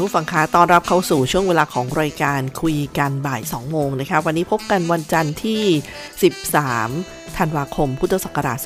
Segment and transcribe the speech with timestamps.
[0.00, 5.62] ทุกฝั่งขาต้อนรับเข้าสู่ช่วงเวลาของรายการคุยกันบ่าย 2 โมงนะคะ วันนี้พบกันวันจันทร์ที่
[6.24, 8.58] 13 ธันวาคม พุทธศักราช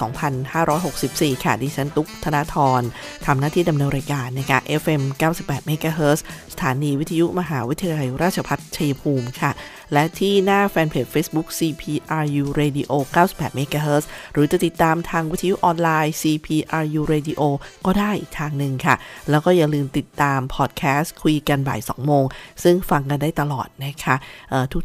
[0.68, 2.82] 2564 ค่ะ ดิฉันตุ๊กธนาธร
[3.26, 5.02] ทำหน้าที่ดำเนินรายการนะคะ FM
[5.36, 6.18] 98 MHz
[6.52, 9.50] สถานีวิทยุมหาวิทยาลัยราชภัฏชัยภูมิค่ะ
[9.92, 12.92] และที่หน้าแฟนเพจ Facebook CPRU Radio
[13.26, 17.40] 98 MHz หรือจะติดตามทางวิทยุออนไลน์ CPRU Radio
[17.86, 18.94] ก็ได้อีกทางหนึ่งค่ะ
[19.30, 22.24] แล้วก็อย่าลืมติดตามพอดแคสต์คุยกันบ่าย 2 โมง
[22.62, 24.14] ซึ่งฟังกันได้ตลอดนะคะ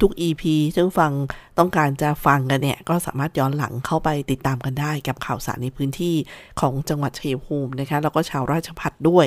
[0.04, 0.44] ทุกๆ EP
[0.76, 1.12] ซึ่งฟัง
[1.60, 6.16] ต้องการจะฟังกันเนี่ย ก็สามารถย้อนหลังเข้าไปติดตามกันได้กับข่าวสารในพื้นที่
[6.60, 9.26] ของจังหวัดชัยภูมินะคะ แล้วก็ชาวราชพัฒด้วย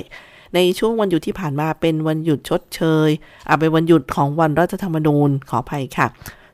[0.54, 3.08] ในช่วงวันหยุดที่ผ่านมาเป็นวันหยุดชดเชย
[3.48, 6.06] อะเป็นวันหยุดของวันรัฐธรรมนูญขออภัยค่ะ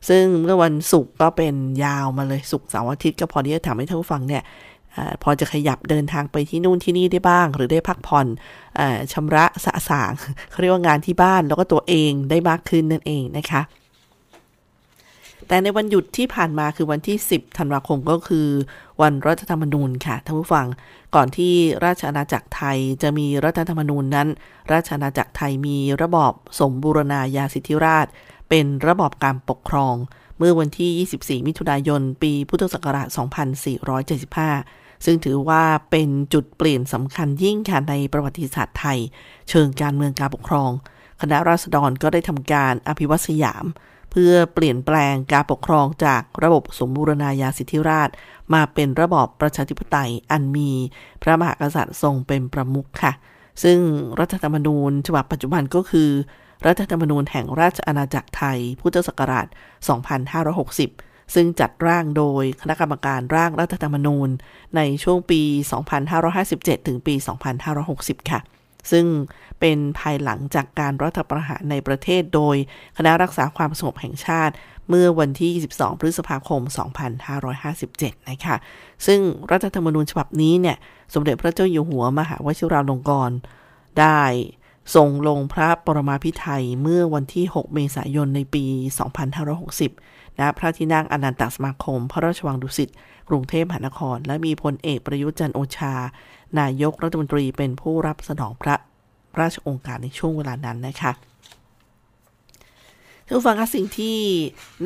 [0.08, 1.54] ซึ่งเมื่อวันศุกร์ก็เป็น
[1.84, 4.42] ยาวมาเลยศุกร์เสาร์อาทิตย์ก็พอที่จะทำให้ท่านผู้ฟังเนี่ย
[4.96, 8.26] อาพอจะขยับเดินทางไปที่นู่นที่นี่ได้บ้าง หรือได้พักผ่อน
[8.78, 10.12] อาชำระสะสาง
[10.50, 13.62] เขาเรียกว่างานที่บ้านแล้วก็ตัวเองได้มากขึ้นนั่นเองนะคะ
[15.48, 18.48] แต่ในวันหยุดที่ผ่านมาคือวันที่ 10 ธันวาคมก็คือ
[19.02, 20.66] วันรัฐธรรมนูญค่ะท่านผู้ฟัง
[21.14, 21.54] ก่อนที่
[21.84, 24.28] ราชอาณาจักรไทยจะมีรัฐธรรมนูญนั้น
[24.72, 28.06] ราชอาณาจักรไทยมีระบอบสมบูรณาญาสิทธิราช
[28.48, 29.94] เป็นระบอบการปกครอง
[30.38, 33.08] เมื่อวันที่ 24 มิถุนายน ปีพุทธศักราช
[33.86, 38.98] 2475 ซึ่งถือว่าเป็นจุดเปลี่ยนสำคัญยิ่งค่ะในประวัติศาสตร์ไทย
[39.48, 40.70] เชิงการเมืองการปกครอง
[41.20, 43.64] คณะราษฎรก็ได้ทำการอภิวัตสยาม
[44.10, 48.08] เพื่อเปลี่ยนแปลงการปกครองจากระบบสมบูรณาญาสิทธิราช
[48.54, 50.70] มาเป็นระบอบประชาธิปไตยอันมี
[51.22, 53.12] พระมหากษัตริย์ทรงเป็นประมุขค่ะ
[53.62, 53.78] ซึ่ง
[54.20, 56.10] รัฐธรรมนูญฉบับปัจจุบันก็คือ
[56.66, 59.46] รัฐธรรมนูญแห่งราชอาณาจักรไทย พุทธศักราช
[60.60, 64.28] 2560 ซึ่งจัดร่างโดยคณะกรรมการร่างรัฐธรรมนูญ
[64.76, 65.40] ในช่วงปี
[66.14, 67.14] 2557 ถึงปี
[67.72, 68.40] 2560 ค่ะ
[68.90, 69.06] ซึ่ง
[69.60, 72.56] เป็นภายหลังจากการรัฐประหารในประเทศโดย
[72.96, 74.54] คณะรักษาความสงบแห่งชาติ
[74.88, 76.60] เมื่อวันที่ 22 พฤษภาคม
[77.44, 78.56] 2557 นะคะ
[79.06, 80.76] ซึ่งรัฐธรรมนูญฉบับนี้เนี่ย
[81.14, 83.36] สมเด็จพระเจ้าอยู่หัวมหาวชิราลงกรณ์
[83.98, 84.22] ได้
[84.94, 88.64] ทรงลงพระปรมาภิไธยเมื่อวันที่ 6 เมษายนในปี
[89.52, 92.90] 2560 ณ พระที่นั่งอนันตสมาคม พระราชวังดุสิต
[93.28, 95.94] กรุงเทพมหานคร และมีพลเอกประยุทธ์จันโอชา
[96.60, 98.76] นายกรัฐมนตรีเป็นผู้รับสนองพระ
[99.40, 101.12] ราชองค์การในช่วงเวลานั้นนะคะ
[103.26, 104.18] ทุกฟังคะสิ่งที่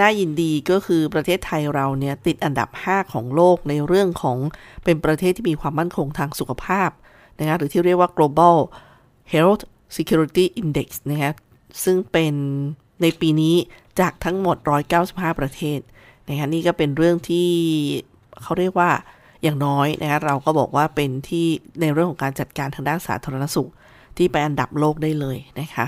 [0.01, 4.39] น่ายินดีก็คือประเทศไทยเราเนี่ยติดอันดับ 5 ของโลกในเรื่องของ
[4.85, 6.91] เป็นประเทศที่มีความมั่นคงทางสุขภาพ
[7.39, 8.59] นะคะหรือที่เรียกว่า global
[9.33, 9.63] health
[9.97, 11.33] security index นะคะ
[11.85, 12.35] ซึ่งเป็น
[13.03, 13.55] ในปีนี้
[14.01, 14.57] จากทั้งหมด
[14.99, 15.79] 195 ประเทศ
[16.29, 17.49] นะคะนี่ก็เป็นเรื่องที่
[18.43, 18.91] เขาเรียกว่า
[19.43, 21.47] อย่างน้อยนะคะเราก็บอกว่าเป็นที่
[21.81, 23.71] ในเรื่องของการจัดการทางด้านสาธารณสุข
[24.17, 25.87] ที่ไปอันดับโลกได้เลยนะคะ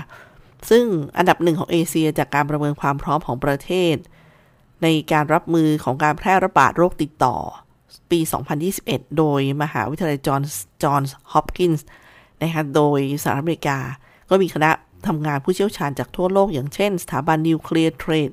[0.69, 0.85] ซึ่ง
[1.17, 3.95] อันดับหนึ่งของเอเชียจากการประเมินความพร้อมของประเทศ
[4.83, 7.35] ในการรับมือของการแพร่ระบาดโรคติดต่อ
[8.11, 8.19] ปี
[8.69, 10.41] 2021 โดยมหาวิทยาลัยจอห์น
[10.83, 11.85] จอห์นส์ฮอปกินส์
[12.41, 13.79] นะคะโดยสหรัฐอเมริกา
[14.29, 14.71] ก็มีคณะ
[15.07, 18.29] ทำงานผู้เชี่ยวชาญจากทั่วโลก อย่างเช่น สถาบันนิวเคลียร์เทรด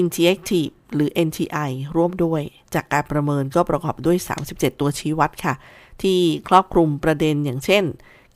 [0.00, 2.42] Interactive หรือ NTI ร่วมด้วย
[2.74, 4.16] จากการประเมินก็ประกอบด้วย
[4.48, 5.54] 37 ตัวชี้วัดค่ะ
[6.02, 7.84] ที่ครอบคลุมประเด็นอย่างเช่น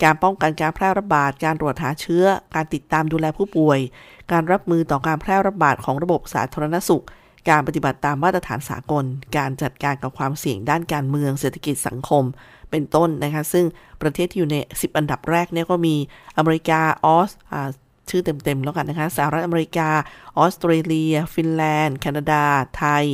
[0.03, 2.25] การป้องกันการแพร่ระบาด การตรวจหาเชื้อ
[2.55, 3.79] การติดตามดูแลผู้ป่วย
[4.33, 7.05] การรับมือต่อการแพร่ระบาดของระบบสาธารณสุข
[7.51, 9.05] การปฏิบัติตามมาตรฐานสากล
[9.37, 12.25] การจัดการกับความเสี่ยงด้านการเมือง เศรษฐกิจสังคม
[12.71, 13.65] เป็นต้นนะคะ ซึ่ง
[14.03, 15.95] ประเทศที่อยู่ใน 10 อันดับแรกเนี่ยก็มี
[16.37, 17.55] อเมริกา ออสอ
[18.11, 19.89] ชื่อเต็มๆแล้วกันนะคะ สหรัฐอเมริกา
[20.39, 22.45] ออสเตรเลีย ฟินแลนด์ แคนาดา
[22.77, 23.05] ไทย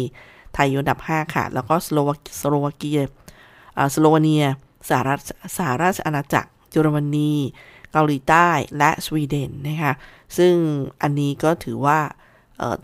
[0.54, 3.00] ไทยอยู่อันดับ 5 ค่ะ แล้วก็สโลวาสโลวาเกีย
[3.94, 4.44] สโลวาเนีย
[4.88, 5.18] สหรัฐ
[5.56, 7.32] สหราชอาณาจักรเยอรมนี
[7.92, 8.48] เกาหลีใต้
[8.78, 9.92] และสวีเดนนะคะ
[10.36, 10.54] ซึ่ง
[11.02, 11.98] อันนี้ก็ถือว่า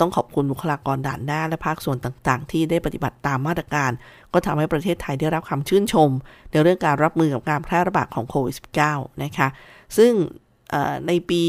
[0.00, 3.90] ต้องขอบคุณบุคลากรด่านหน้าและภาคส่วนต่าง ๆ ที่ได้ปฏิบัติตามมาตรการ
[4.32, 6.10] ก็ทำให้ประเทศไทยได้รับคำชื่นชม
[6.50, 8.54] ในเรื่องการรับมือกับการแพร่ระบาดของโควิด
[8.88, 9.48] -19 นะคะ
[9.96, 10.12] ซึ่ง
[11.06, 11.42] ในปี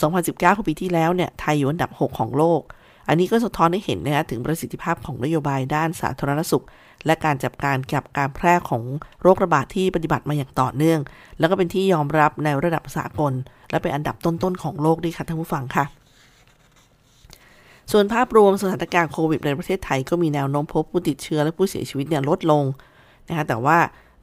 [0.00, 2.60] 2019คือปีที่แล้วเนี่ยไทยอยู่อันดับ 6 ของโลก
[3.08, 6.64] อันนี้ก็สะท้อนให้เห็นนะคะถึงประสิทธิภาพของนโยบายด้านสาธารณสุข
[7.06, 8.82] และการจัดการกับการแพร่ของ
[9.22, 11.00] โรคระบาดที่ปฏิบัติมาอย่างต่อเนื่อง
[11.38, 13.32] แล้วก็เป็นที่ยอมรับในระดับสากล
[13.70, 15.84] และเป็นอันดับต้นๆของโลกด้วยค่ะท่านผู้ฟังค่ะ
[17.92, 22.64] ส่วนภาพรวมสถานการณ์โควิดในประเทศไทยก็มีแนวโน้มพบผู้ติดเชื้อและผู้เสียชีวิตเนี่ยลดลง
[23.28, 23.78] นะคะแต่ว่า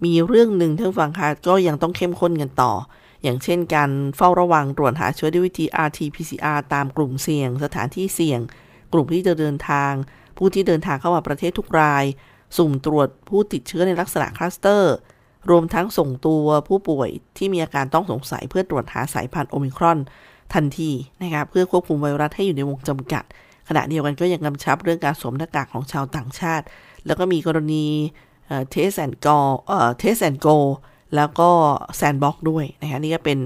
[0.05, 2.71] มีเรื่องหนึ่งท่านฟังค่ะก็ยังต้องเข้มข้นกันต่อ
[3.23, 8.39] อย่างเช่นการเฝ้าระวังตรวจหาเชื้อด้วยวิธี RT-PCR ตามกลุ่มเสี่ยง สถานที่เสี่ยง
[8.93, 9.91] กลุ่มที่จะเดินทาง
[10.37, 12.05] ผู้ที่เดินทางเข้ามาประเทศทุกราย
[12.57, 14.93] สุ่มตรวจผู้ติดเชื้อในลักษณะ cluster
[15.49, 19.99] รวมทั้งส่งตัวผู้ป่วยที่มีอาการต้องสงสัยเพื่อตรวจหาสายพันธุ์โอมิครอน
[20.53, 20.91] ทันที
[21.21, 23.23] นะคะเพื่อควบคุมไวรัสให้อยู่ในวงจำกัด
[23.69, 26.65] ขณะเดียวกันก็ยังกำชับเรื่องการสวมหน้ากากของชาวต่างชาติ
[27.05, 27.85] แล้วก็มีกรณี
[28.69, 29.27] Test and ก
[29.67, 30.47] เอ่อ Test and Go
[31.15, 31.49] แล้วก็
[31.97, 33.39] Sandbox ด้วยนะคะนี่ก็เป็น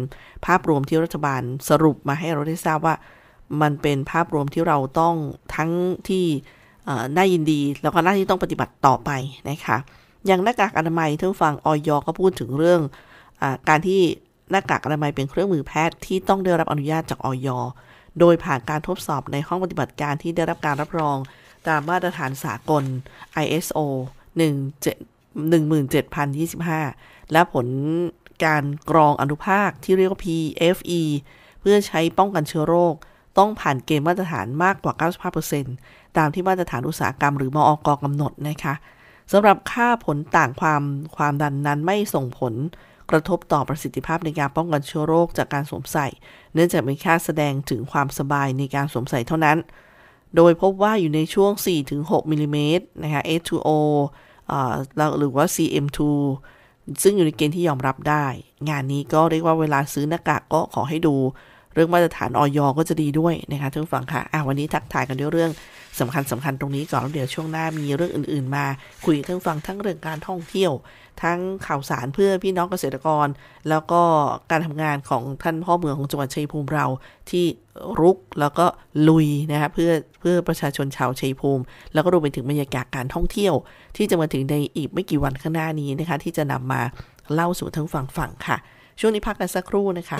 [0.46, 2.96] ภาพรวมที่รัฐบาลสรุปมาให้เราได้ทราบว่า
[3.62, 5.16] มันเป็นภาพรวมที่เราต้อง
[5.56, 5.72] ทั้ง
[6.10, 6.25] ที่
[7.16, 9.10] น่ายินดี แล้วก็น่าที่ต้องปฏิบัติต่อไป
[9.50, 9.78] นะคะ
[10.25, 12.81] อย่างหน้ากากอนามัยท่านฟังออยก็พูดถึงเรื่อง
[13.42, 14.02] อการที่
[14.52, 17.50] หน้ากากอนามัยเป็นเครื่องมือแพทย์ที่ต้องได้รับอนุญาตจากออย
[18.20, 21.18] โดยผ่านการทดสอบในห้องปฏิบัติการที่ได้รับการรับรอง
[21.68, 22.84] ตามมาตรฐานสากล
[23.44, 23.78] ISO
[24.38, 27.68] 17025 และผล
[28.45, 31.01] การกรองอนุภาคที่เรียกว่า PFE
[31.59, 32.95] เพื่อใช้ป้องกันเชื้อโรค
[33.38, 34.94] ต้องผ่านเกณฑ์มาตรฐานมากกว่า
[35.56, 38.74] 95%ตามที่มาตรฐานอุตสาหกรรมหรือมออกกำหนดนะคะ
[39.31, 40.83] สำหรับค่าผลต่างความ
[41.15, 42.53] ความดันนั้นไม่ส่งผล
[43.09, 46.07] กระทบต่อประสิทธิภาพในการป้องกันเชื้อโรคจากการสวมใส่
[46.53, 49.57] เนื่องจากเป็นค่าแสดงถึงความสบายในการสวมใส่เท่านั้น
[50.35, 51.51] โดยพบว่าอยู่ในช่วง
[51.91, 53.69] 4-6มิลิเมตรนะคะ H2O
[55.19, 56.00] หรือว่า CM2
[57.04, 58.25] ซึ่งอยู่ในเกณฑ์ที่ยอมรับได้
[58.69, 61.16] งานนี้ก็เรียกว่าเวลาซื้อหน้ากากก็ขอให้ดู
[61.74, 65.51] เรื่องมาตรฐานออยก็จะดีด้วยนะคะทุกฝั่งค่ะอะวันนี้ทักทายกันด้วยเรื่อง
[66.00, 68.66] สำคัญสำคัญตรงนี้ก่อนแล้วเดี๋ยวช่วงหน้ามีเรื่องอื่น ๆ มา
[69.06, 70.72] คุยทั้งฟังทั้งเรื่องการท่องเที่ยว
[71.24, 73.28] ทั้งข่าวสารเพื่อพี่น้องเกษตรกร
[73.70, 74.02] แล้วก็
[74.52, 76.86] การทำงานของท่านพ่อเมืองของจังหวัดชัยภูมิเรา
[77.30, 77.46] ที่
[78.02, 78.66] รุกแล้วก็
[79.10, 81.64] ลุยนะคะเพื่อเพื่อประชาชนชาวชัยภูมิ
[81.94, 83.54] แล้วก็รวมไปถึงบรรยากาศการท่องเที่ยว
[83.98, 86.82] ที่จะมาถึงในอีกไม่กี่วันข้างหน้านี้นะคะ ที่จะนำมา
[87.34, 88.58] เล่าสู่ทั้งฝั่งฝั่งค่ะ
[89.00, 90.20] ช่วงนี้พักกันสักครู่นะคะ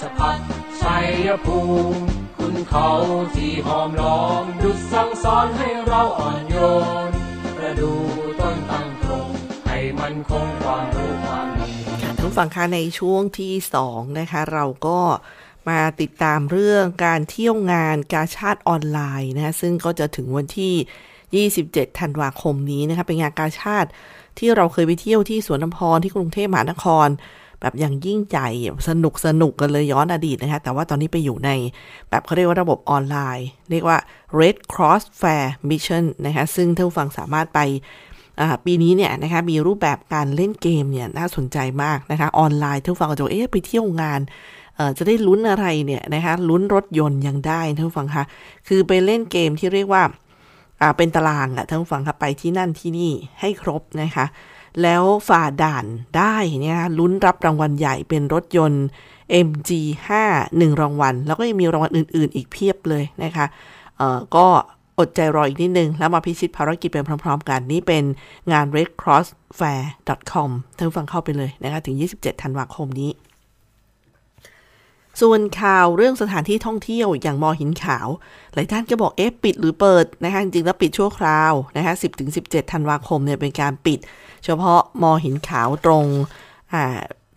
[0.00, 0.36] ชพัฒ
[0.80, 1.58] ชัยภู
[1.92, 2.00] มิ
[2.38, 2.88] คุณเขา
[3.34, 6.56] ที่หอมล้อมดุจสั่งสอนให้เราอ่อนโย
[7.08, 7.10] น
[7.56, 7.92] ประดู
[8.40, 9.28] ต้นตั้งตรง
[9.68, 11.72] ให้มันคงความรู้ความดี
[12.20, 13.54] ทุกฝั่งคะในช่วงที่
[13.86, 15.00] 2 นะคะ เราก็
[15.68, 23.88] มาติดตามเรื่องการเที่ยวงานกาชาติออนไลน์นะคะซึ่งก็จะถึงวันที่ 27 ธันวาคมนี้นะคะเป็นงานกาชาติ
[24.38, 27.08] ที่เราเคยไปเที่ยวที่สวนน้ำพรที่กรุงเทพมหานคร
[27.60, 28.48] แบบอย่างยิ่งใหญ่
[28.88, 31.50] สนุกสนุกกันเลยย้อนอดีตนะคะ แต่ว่าตอนนี้ไปอยู่ใน
[32.10, 33.98] แบบเขาเรียกว่าระบบออนไลน์ เรียกว่า
[34.40, 37.60] Red Cross Fair Mission นะคะ ซึ่งท่านฟังสามารถไป
[38.64, 44.20] ปีนี้เนี่ยนะคะมีรูปแบบการเล่นเกมเนี่ยน่าสนใจมากนะคะ ออนไลน์ท่านฟังก็จะเอ๊ะไปเที่ยวงาน
[44.98, 48.24] จะได้ลุ้นอะไรเนี่ยนะคะลุ้นรถยนต์ยังได้ท่านฟังคะ
[48.68, 50.02] คือไปเล่นเกมที่เรียกว่า
[50.80, 54.26] อ่าเป็นตารางอะท่านผู้ฟังคะไปที่นั่นที่นี่ให้ครบนะคะ
[54.82, 55.84] แล้วฝ่าด่าน
[56.16, 58.86] ได้เนี่ยนะลุ้นรับรางวัลใหญ่เป็นรถยนต์
[59.48, 60.08] MG5
[60.44, 63.46] 1 รางวัล แล้วก็ยังมีรางวัลอื่น ๆ อีกเพียบเลยนะคะ
[63.96, 64.46] เอ่อก็
[64.98, 68.04] อดใจรออีกนิดนึง แล้วมาพิชิตภารกิจไปพร้อม ๆ กัน นี่เป็น
[68.52, 73.10] งาน redcrossfair.com ท่านผู้ฟังเข้าไปเลยนะคะ ถึง 27 ธันวาคมนี้
[75.20, 78.08] ส่วนข่าวเรื่องสถานที่ท่องเที่ยวอย่างมอหินขาว
[78.54, 81.94] หลายท่านก็บอกเอ๊ะปิดหรือเปิดนะคะจริงๆแล้วปิดชั่วคราวนะคะ
[82.32, 83.98] 10-17 ธันวาคมเนี่ยเป็นการปิด
[84.44, 86.04] เฉพาะมอหินขาวตรง
[86.72, 86.84] อ่า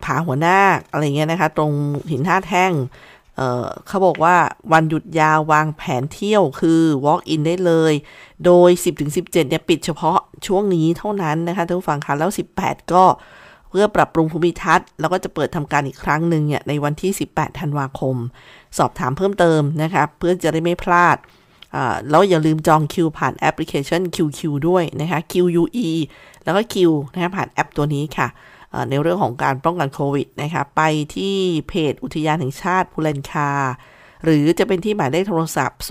[0.04, 0.58] ผาหัวหน้า
[0.90, 1.72] อะไรเงี้ยนะคะ ตรง
[2.10, 2.72] หินท่าแท่ง
[3.36, 4.36] เเขาบอกว่า
[4.72, 7.92] วันหยุดยาววางแผนเที่ยวคือ walk in ได้เลย
[8.44, 8.70] โดย
[9.04, 13.04] 10-17เนี่ยปิดเฉพาะช่วงนี้เท่านั้นนะคะท่านผู้ฟังคะแล้ว 18 ก็
[13.72, 18.16] เพื่อปรับปรุงภูมิทัศน์ แล้วก็จะเปิดทำการอีกครั้งหนึ่งเนี่ยในวันที่ 18 ธันวาคม
[18.78, 21.16] สอบถามเพิ่มเติมนะคะเพื่อจะได้ไม่พลาด
[22.10, 25.88] แล้วอย่าลืมจองคิวผ่านแอปพลิเคชัน QQ ด้วยนะคะ QUE
[26.44, 26.74] แล้วก็ Q
[27.12, 28.28] นะคะผ่านแอปตัวนี้ค่ะ
[28.88, 30.82] ในเรื่องของการป้องกันโควิดนะคะไป
[31.14, 31.36] ที่
[31.68, 33.50] เพจอุทยานแห่งชาติพูเลนคา
[34.24, 35.86] หรือจะเป็นที่หมายเลขโทรศัพท์ 093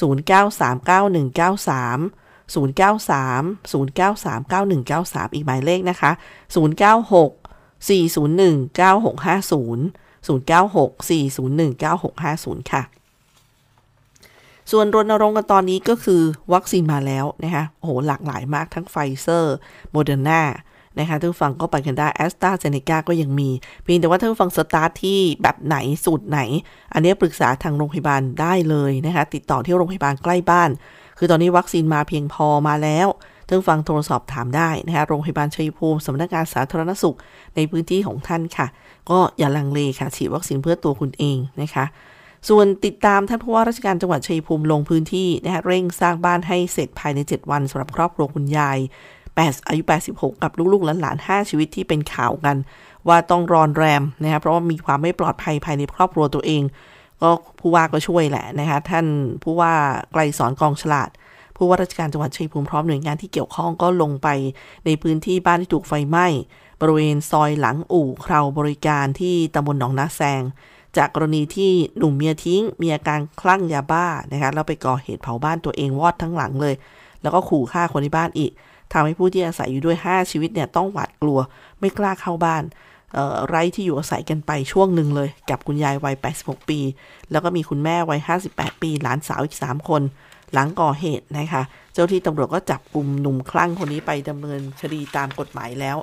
[0.00, 6.10] 093 9193 093 093 9193 อีกหมายเลขนะคะ
[6.54, 9.80] 096 401 9650
[10.26, 12.82] 096 401 9650 ค่ะ
[14.70, 16.22] ส่วนรณรงค์กันตอนนี้ก็คือ
[16.52, 19.56] วัคซีนมาแล้วนะคะ โอ้โห หลากหลายมากทั้งไฟเซอร์
[19.90, 20.42] โมเดอร์นา
[20.98, 23.50] นะคะท่านผู้ฟังก็ไปกันได้แอสตราเซเนกาก็ยังมี
[23.82, 26.40] เพียงแต่ว่าท่านผู้ฟังสตาร์ทที่แบบไหนสูตรไหน
[26.92, 30.70] อันนี้ปรึกษาทางโรงพยาบาลได้เลยนะคะ ติดต่อที่โรงพยาบาลใกล้บ้าน
[31.18, 33.08] คือตอนนี้วัคซีนมาเพียงพอมาแล้ว
[33.48, 37.16] ท่านฟังโทรสอบถามได้นะคะโรงพยาบาลชัยภูมิสำนักงานสาธารณสุข
[37.56, 38.66] ในพื้นที่ของท่านค่ะ
[39.10, 41.84] ก็อย่าลังเลค่ะฉีดวัคซีนเพื่อตัวคุณเองนะคะ
[42.48, 48.78] ส่วนติดตามท่านผู้ว่าราชการจังหวัดชัยภูมิลงพื้นที่นะคะเร่งสร้างบ้านให้เสร็จภายใน 7 วันสำหรับครอบครัวคุณยาย
[49.24, 49.82] 8อายุ
[50.12, 52.56] 86 กับลูกๆหลานๆ5ชีวิตที่เป็นข่าวกัน
[53.08, 56.62] ว่าต้องรอนแรมนะคะเพราะว่ามีความไม่ปลอดภัยภายในครอบครัวตัวเอง
[57.22, 57.30] ก็
[57.60, 59.06] ผู้ว่าก็ช่วยแหละนะคะท่าน
[59.42, 59.72] ผู้ว่า
[60.12, 61.10] ไกลสอนกองฉลาด
[61.56, 64.28] ผู้ว่าราชการจังหวัดชัยภูมิพร้อมหน่วยงานที่เกี่ยวข้องก็ลงไป
[64.86, 66.26] ในพื้นที่บ้านที่ถูกไฟไหม้
[66.80, 70.42] บริเวณซอยหลังอู่คราวบริการที่ตำบลหนองนาแซง
[70.96, 76.74] จากกรณีที่หนุ่มเมียทิ้ง มีอาการคลั่งยาบ้านะคะแล้วไปก่อเหตุเผาบ้านตัวเองวอดทั้งหลังเลย
[77.22, 78.52] แล้วก็ขู่ฆ่าคนในบ้านอีก
[78.92, 81.38] ทำให้ผู้ที่อาศัยอยู่ด้วย 5 ชีวิตเนี่ยต้องหวาดกลัว
[81.80, 82.62] ไม่กล้าเข้าบ้าน
[83.48, 86.80] ไร้ที่อยู่อาศัยกันไปช่วงหนึ่งเลย กับคุณยายวัย 86 ปี
[87.30, 88.20] แล้วก็มีคุณแม่วัย
[88.50, 90.02] 58 ปี หลานสาวอีก 3 คน
[90.52, 95.96] หลังก่อเหตุนะคะ เจ้าที่ตำรวจก็จับกลุ่มหนุ่มคลั่งคนนี้ไปดำเนินคดีตามกฎหมายแล้ว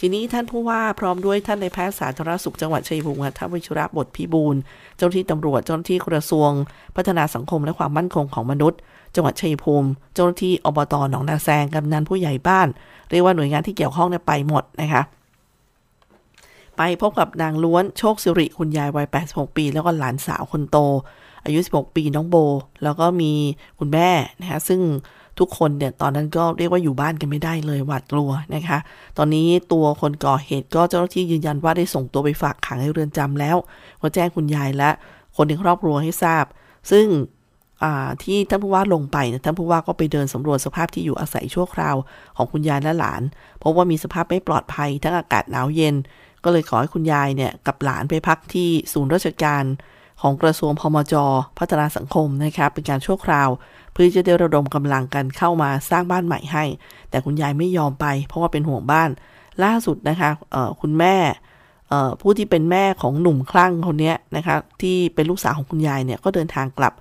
[0.00, 4.56] ทีนี้ท่านผู้ว่าพร้อมด้วยท่านในแพทย์สาธารณสุขจังหวัดชัยภูมิท่านวิชุระบทพิบูล
[4.96, 6.50] เจ้าที่ตำรวจเจ้าหน้าที่กระทรวง
[6.96, 8.78] พัฒนาสังคมและความมั่นคงของมนุษย์
[9.14, 12.68] จังหวัดชัยภูมิเจ้าหน้าที่อบตหนองนาแซงกำนันผู้ใหญ่บ้าน
[13.10, 15.02] เรียกว่าหน่วยงานที่เกี่ยวข้องเนี่ยไปหมดนะคะ
[16.78, 20.78] ไปพบกับนางล้วนโชคสิริคุณยายวัย 86 ปี แล้วก็หลานสาวคนโต
[21.44, 22.36] อายุ 16 ปีน้องโบ
[22.82, 23.32] แล้วก็มี
[23.78, 24.80] คุณแม่นะคะซึ่ง
[25.38, 28.78] ทุกคนเนี่ยตอนนั้นก็เรียกว่าอยู่บ้านกันไม่ได้เลยหวาดกลัวนะคะ
[29.18, 33.56] ตอนนี้ตัวคนก่อเหตุก็เจ้าหน้าที่ยืนยันว่าได้ส่งตัวไปฝากขังในเรือนจำแล้ว
[34.02, 34.90] ก็แจ้งคุณยายและ
[35.36, 36.44] คนในครอบครัวให้ทราบ
[36.90, 37.06] ซึ่ง
[38.22, 41.96] ที่ท่านผู้ว่าลงไปท่านผู้ว่าก็ไปเดินสำรวจสภาพที่อยู่อาศัยชั่วคราว
[42.36, 43.22] ของคุณยายและหลาน
[43.62, 45.94] พบว่ามีสภาพไม่ปลอดภัย ทั้งอากาศหนาวเย็น
[46.48, 49.64] ก็เลยขอให้คุณยายเนี่ยกับหลานไปพักที่ศูนย์ราชการ
[50.22, 51.14] ของกระทรวงพมจ
[51.58, 53.48] พัฒนาสังคมนะครับเป็นการชั่วคราว
[53.92, 56.64] เพื่อจะได้ระดมกำลังกันเข้ามาสร้างบ้านใหม่ให้
[57.10, 59.10] แต่คุณยายไม่ยอมไป เพราะว่าเป็นห่วงบ้าน
[59.64, 60.30] ล่าสุดนะคะ
[60.80, 61.16] คุณแม่
[62.20, 66.94] ผู้ที่เป็นแม่ของหนุ่มคลั่งคนนี้นะคะที่เป็นลูกสาวของคุณยายเนี่ยก็เดินทางกลับ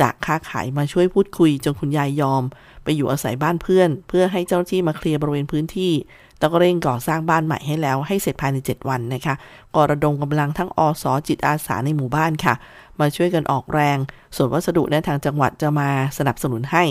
[0.00, 2.42] จากค้าขายมาช่วยพูดคุยจนคุณยายยอม
[2.84, 5.92] ไปอยู่อาศัยบ้านเพื่อน เพื่อให้เจ้าหน้าที่มาเคลียร์บริเวณพื้นที่
[6.40, 9.34] แล้วก็เร่งก่อสร้างบ้านใหม่ให้แล้วให้เสร็จภายใน 7 วันนะคะ
[9.74, 12.54] ก็ระดมกำลังทั้งอสจิตอาสาในหมู่บ้านค่ะ
[13.00, 13.98] มาช่วยกันออกแรง
[14.36, 16.84] ส่วนวัสดุในทางจังหวัดจะมาสนับสนุนให้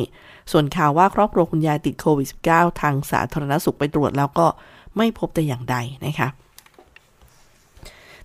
[0.51, 4.47] ส่วนข่าวว่าครอบครัวคุณยายติดโควิด -19 ทางสาธารณสุขไปตรวจแล้วก็
[4.97, 5.75] ไม่พบแต่อย่างใด
[6.05, 6.29] นะคะ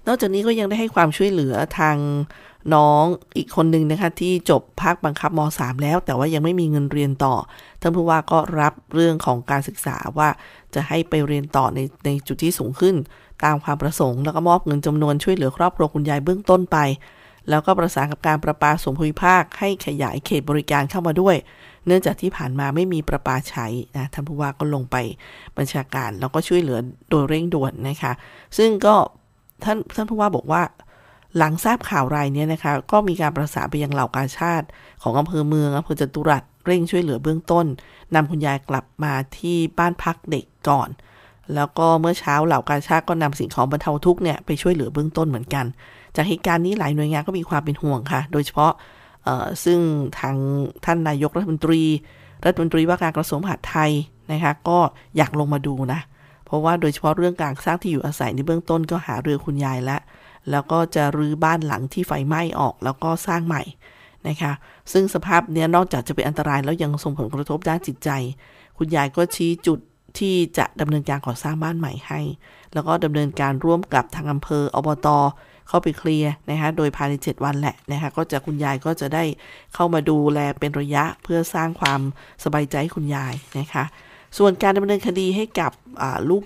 [0.06, 1.96] นอกจากนี้ก็ยังได้ให้ความช่วยเหลือทาง
[2.75, 3.04] น้อง
[3.37, 7.35] อีกคนหนึ่งนะคะที่จบภาคบังคับม .3 แล้ว แต่ว่ายังไม่มีเงินเรียนต่อ
[7.80, 10.28] ท่านผู้ว่าก็รับเรื่องของการศึกษาว่า
[10.75, 12.94] จะให้ไปเรียนต่อในในจุดที่สูงขึ้น
[13.44, 16.78] ตามความประสงค์ แล้วก็มอบเงินจำนวนช่วยเหลือครอบครัวคุณยายเบื้องต้นไป
[17.50, 21.37] แล้วก็ประสานกับการประปาส่วนภูมิภาค ให้ขยายเขตบริการเข้ามาด้วย
[21.87, 23.66] เนื่องจากที่ผ่านมาไม่มีประปาใช้
[23.97, 24.97] นะท่านผู้ว่าก็ลงไป
[25.56, 26.78] บัญชาการแล้วก็ช่วยเหลือ
[27.11, 28.12] โดยเร่งด่วนนะคะ
[28.59, 28.94] ซึ่งก็
[29.64, 30.62] ท่านท่านผู้ว่าบอกว่า
[31.38, 34.66] หลังทราบข่าวรายนี้นะคะ ก็มีการประสานไปยังเหล่ากาชาติ
[35.02, 37.66] ของอำเภอเมืองอำเภอจตุรัสเร่งช่วยเหลือเบื้องต้น
[38.14, 40.88] นำคุณยายกลับมาที่บ้านพักเด็กก่อน
[41.54, 45.64] แล้วก็เมื่อเช้าเหล่ากาชาติก็นำสิ่งของบรรเทาทุกข์เนี่ยไปช่วยเหลือเบื้องต้นเหมือนกัน
[46.16, 48.72] จากเหตุการณ์นี้หลายหน่วยงานก็มีความเป็นห่วงค่ะ โดยเฉพาะ
[49.64, 49.78] ซึ่ง
[50.18, 50.36] ทาง
[50.84, 51.82] ท่านนายกรัฐมนตรี
[52.44, 53.90] รัฐมนตรีว่าการกระทรวงมหาดไทย
[54.32, 54.78] นะคะก็
[55.16, 56.00] อยากลงมาดูนะ
[56.44, 60.00] เพราะว่าโดยเฉพาะเรื่องการสร้างที่อยู่อาศัยในเบื้องต้นก็หาเรือคุณยายแล้ว
[60.50, 63.62] แล้วก็จะรื้อบ้านหลังที่ไฟไหม้ออกแล้วก็สร้างใหม่
[64.28, 64.52] นะคะ
[64.92, 68.11] ซึ่งสภาพเนี้ยนอกจากจะเป็นอันตรายแล้วยังส่งผลกระทบด้านจิตใจ
[68.78, 69.78] คุณยายก็ชี้จุด
[70.18, 72.20] ที่จะดำเนินการก่อสร้างบ้านใหม่ให้
[72.74, 75.09] แล้วก็ดำเนินการร่วมกับทางอำเภออบต
[75.68, 79.24] เข้าไปเคลียร์นะคะโดยภายใน7วันแหละนะคะก็จะคุณยายก็จะได้
[79.74, 82.00] เข้ามาดูแลเป็นระยะเพื่อสร้างความ
[82.44, 83.85] สบายใจให้คุณยายนะคะ
[84.38, 85.72] ส่วนการดำเนินคดีให้กับ
[86.28, 86.42] ลูก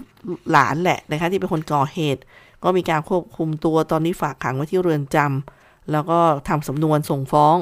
[0.51, 2.23] หลานแหละนะคะที่เป็นคนก่อเหตุ
[2.65, 6.19] ก็มีการควบคุมตัวตอนนี้ฝากขังไว้ที่เรือนจำแล้วก็
[6.49, 7.57] ทำสำนวนส่งฟ้อง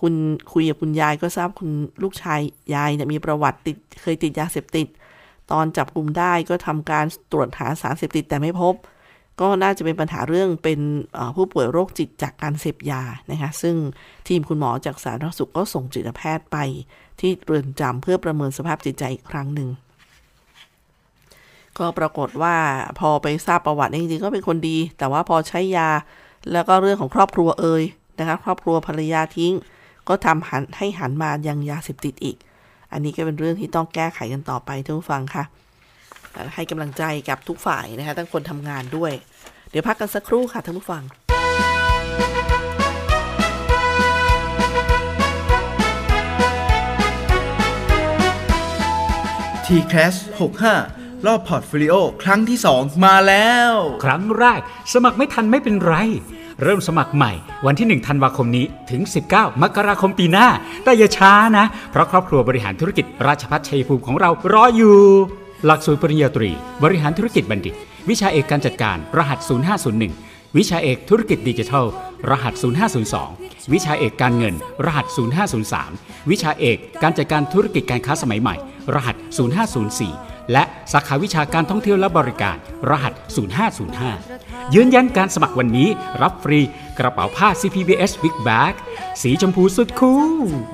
[0.00, 0.14] คุณ
[0.52, 1.70] คุยกับคุณยายก็ทราบคุณ
[2.02, 2.40] ลูกชาย
[2.74, 4.86] ยายเนี่ยมีประวัติติดเคยติดยาเสพติด
[5.52, 8.74] ตอนจับกลุ่มได้ก็ทำการตรวจหาสารเสพติดแต่ไม่พบ
[9.40, 10.80] ก็น่าจะเป็นปัญหาเรื่องเป็น
[11.36, 13.76] ผู้ป่วยโรคจิตจากการเสพยานะคะซึ่ง
[14.28, 16.56] ทีมคุณหมอจากสาธารณสุขก็ส่งจิตแพทย์ไป
[17.20, 19.68] ที่เรือนจำเพื่อประเมินสภาพจิตใจอีกครั้งหนึ่ง
[21.78, 22.56] ก็ปรากฏว่า
[22.98, 25.88] พอไปทราบประวัติจริงๆก็เป็นคนดี แต่ว่าพอใช้ยา
[26.52, 27.82] แล้วก็เรื่องของครอบครัวเอ่ย
[28.18, 29.52] นะคะครอบครัวภรรยาทิ้ง
[30.08, 32.36] ก็ทำให้หันให้หันมายังยาเสพติดอีก
[32.92, 35.44] อันนี้ก็เป็นเรื่องที่ต้องแก้ไขกันต่อไปผู้ฟังค่ะ
[36.54, 39.12] ให้กำลังใจกับทุกฝ่ายนะคะทั้งคนทำงานด้วย
[39.70, 41.02] เดี๋ยวพักกันสักครู่ค่ะท่านผู้ฟัง
[49.66, 53.72] TCAS65 รอบ portfolio ครั้งที่ 2 มาแล้ว
[54.04, 54.60] ครั้งแรก
[54.92, 55.94] สมัครไม่ทันไม่เป็นไร
[56.62, 57.32] เริ่มสมัครใหม่
[57.66, 60.48] วันที่ 1 ธันวาคมนี้ถึง 19 มกราคมปีหน้า
[60.84, 64.96] แต่อย่าช้านะ เพราะครอบครัวบริหารธุรกิจราชพัฒชัยภูมิของเรารออยู่
[65.64, 66.50] หลักสูตรปริญญาตรี
[66.82, 67.74] บริหารธุรกิจบัณฑิต
[68.08, 69.38] วิชาเอกการจัดการ รหัส
[69.98, 71.86] 0501 วิชาเอกธุรกิจดิจิทัล
[72.30, 72.54] รหัส
[73.14, 74.54] 0502 วิชาเอกการเงิน
[74.84, 75.06] รหัส
[75.72, 78.56] 0503 วิชาเอกการจัดการธุรกิจการค้าสมัยใหม่
[78.94, 79.16] รหัส
[80.00, 82.56] 0504 และสาขาวิชาการท่องเที่ยวและบริการ
[82.88, 83.12] รหัส
[83.92, 85.88] 0505 ยืนยันการสมัครวันนี้
[86.22, 86.60] รับฟรี
[86.98, 88.74] กระเป๋าผ้า CPBS Big Bag
[89.22, 90.32] สีชมพูสุดคูล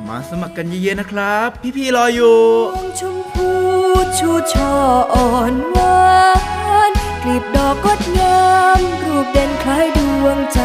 [0.08, 2.40] มาสมัครกันเยอะๆนะครับ พี่ๆรออยู่
[2.98, 3.50] ชมพู
[4.18, 4.74] ชูช่อ
[5.14, 5.98] อ่อนหวา
[6.90, 8.42] นกลีบดอกกดงา
[8.78, 10.60] มรูปเด่นคล้ายดวงใจ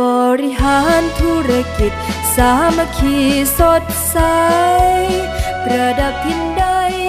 [0.00, 0.02] บ
[0.40, 1.92] ริหารธุรกิจ
[2.36, 3.16] สามัคคี
[3.58, 4.16] สดใส
[5.64, 6.51] ประดับทินดา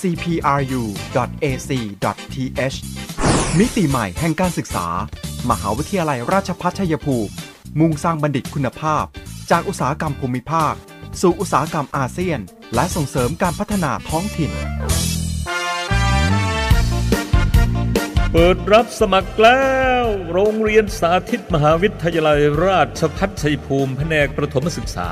[0.00, 1.56] cpru.ac.th
[3.58, 4.86] มิติใหม่แห่งการศึกษา
[5.50, 7.32] มหาวิทยาลัยราชภัฏชัยภูมิ
[7.80, 9.04] มุ่งสร้างบัณฑิตคุณภาพ
[9.50, 10.74] จากอุตสาหกรรมภูมิภาค
[11.20, 12.40] สู่อุตสาหกรรมอาเซียน
[12.74, 14.50] และส่งเสริมการพัฒนาท้องถิ่น
[18.32, 19.62] เปิดรับสมัครแล้
[20.02, 25.08] ว โรงเรียนสาธิตมหาวิทยาลัยราชพัฒชัยภูมิแผนกประถมศึกษา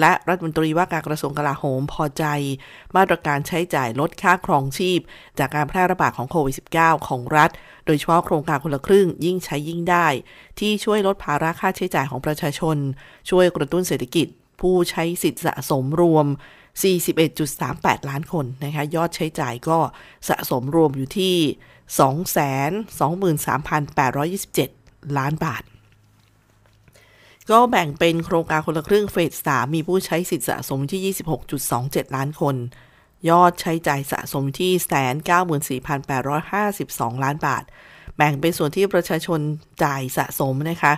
[0.00, 2.24] และรัฐมนตรีว่าการกระทรวงกลาโหมพอใจ
[2.96, 5.00] มาตรการใช้จ่ายลดค่าครองชีพ
[5.38, 7.50] จากการแพร่ระบาดของโควิด -19 ของรัฐ
[7.86, 10.06] โดยเฉพาะโครงการคนละครึ่งยิ่งใช้ยิ่งได้
[10.58, 12.76] ที่ช่วยลดภาระค่าใช้จ่ายของประชาชน
[13.30, 14.26] ช่วยกระตุ้นเศรษฐกิจ
[14.62, 16.26] ผู้ใช้สิทธิสะสมรวม
[16.92, 19.78] 41.38 ล้านคนนะคะ ยอดใช้จ่ายก็
[20.28, 21.36] สะสมรวมอยู่ที่
[25.08, 25.62] 223,827 ล้านบาท
[27.50, 31.14] ก็แบ่งเป็นโครงการคนละครึ่งเฟส3มีผู้ใช้สิทธิสะสมที่
[31.64, 32.56] 26.27 ล้านคน
[33.30, 34.72] ยอดใช้จ่ายสะสมที่
[35.90, 37.64] 194,852 ล้านบาท
[38.16, 39.40] แบ่งเป็นส่วนที่ประชาชน
[39.84, 40.92] จ่ายสะสมนะคะ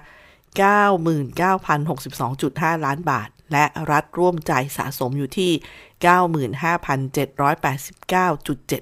[0.63, 5.51] 99,062.5 ล้านบาท และรัฐร่วมจ่ายสะสมอยู่ที่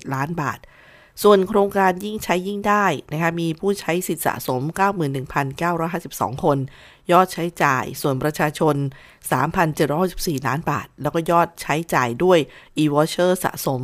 [0.02, 0.58] 95,789.7 ล้านบาท
[1.22, 4.62] ส่วนโครงการยิ่งใช้ยิ่งได้นะคะมีผู้ใช้สิทธิสะสม
[5.52, 6.58] 91,952 คน
[7.10, 8.74] ยอดใช้จ่ายส่วนประชาชน
[9.80, 12.38] 3,764 ล้านบาท แล้วก็ยอดใช้จ่ายด้วย
[12.78, 13.80] e-voucher สะสม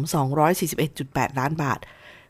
[0.69, 1.79] 241.8 ล้านบาท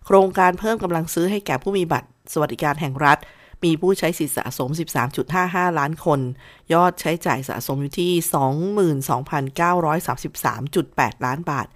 [0.06, 3.18] โครงการเพิ่มกำลังซื้อให้แก่ผู้มีบัตรสวัสดิการแห่งรัฐ
[3.64, 4.70] มีผู้ใช้สิทธิสะสม
[5.24, 6.20] 13.55 ล้านคน
[6.72, 8.12] ยอดใช้จ่ายสะสมอยู่ที่
[11.12, 11.66] 22,933.8 ล้านบาท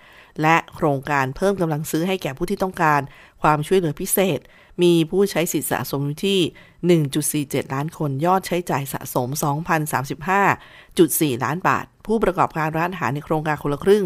[0.42, 3.01] และโครงการเพิ่มกำลังซื้อให้แก่ผู้ที่ต้องการ
[3.42, 4.38] ความช่วยเหลือพิเศษ
[4.83, 6.40] มีผู้ใช้สิทธิสะสมอยู่ที่
[7.64, 9.29] 1.47 ล้านคน ยอดใช้จ่ายสะสม
[10.51, 14.05] 2,035.4 ล้านบาท ผู้ประกอบการร้านอาหารในโครงการคนละครึ่ง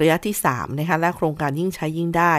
[0.00, 2.34] ระยะที่ 3 นะคะ และโครงการยิ่งใช้ยิ่งได้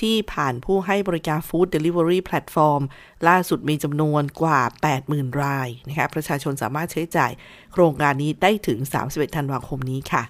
[0.00, 2.82] ที่ผ่านผู้ให้บริการ Food Delivery Platform
[3.28, 4.60] ล่าสุดมีจำนวนกว่า
[5.00, 7.30] 80,000 รายนะคะประชาชนสามารถใช้จ่าย
[7.72, 10.24] โครงการนี้ได้ถึง 31 ธันวาคมนี้ค่ะ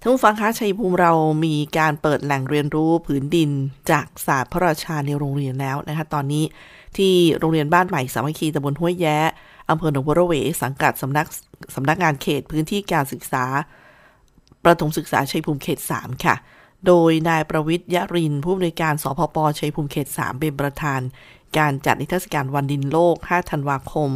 [0.00, 1.12] ท่านผู้ฟังคะชัยภูมิเรา
[1.44, 3.50] มีการเปิดแหล่งเรียนรู้ผืนดิน
[3.90, 6.44] จากศาสตร์พระราชาในโรงเรียนแล้วนะคะ ตอนนี้
[6.96, 9.18] ที่โรงเรียนบ้านใหม่สามัคคีตำบลห้วยแย้
[9.70, 11.26] อำเภอหนองบัวระเวสังกัดสำนัก
[11.74, 13.44] สำนักงานเขตพื้นที่การศึกษา
[14.64, 16.36] ประถมศึกษาชัยภูมิเขต 3 ค่ะ
[16.86, 21.00] โดยนายประวิทย์ยรินผู้อำนวยการสพปชัยภูมิเขต 3 เป็นประธาน
[21.58, 24.10] การจัดนิทรรศการวันดินโลก 5 ธันวาคม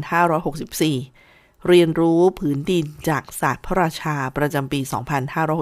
[0.00, 1.25] 2564
[1.68, 4.80] เรียนรู้ผืนดินจากศาสตร์พระราชาประจำปี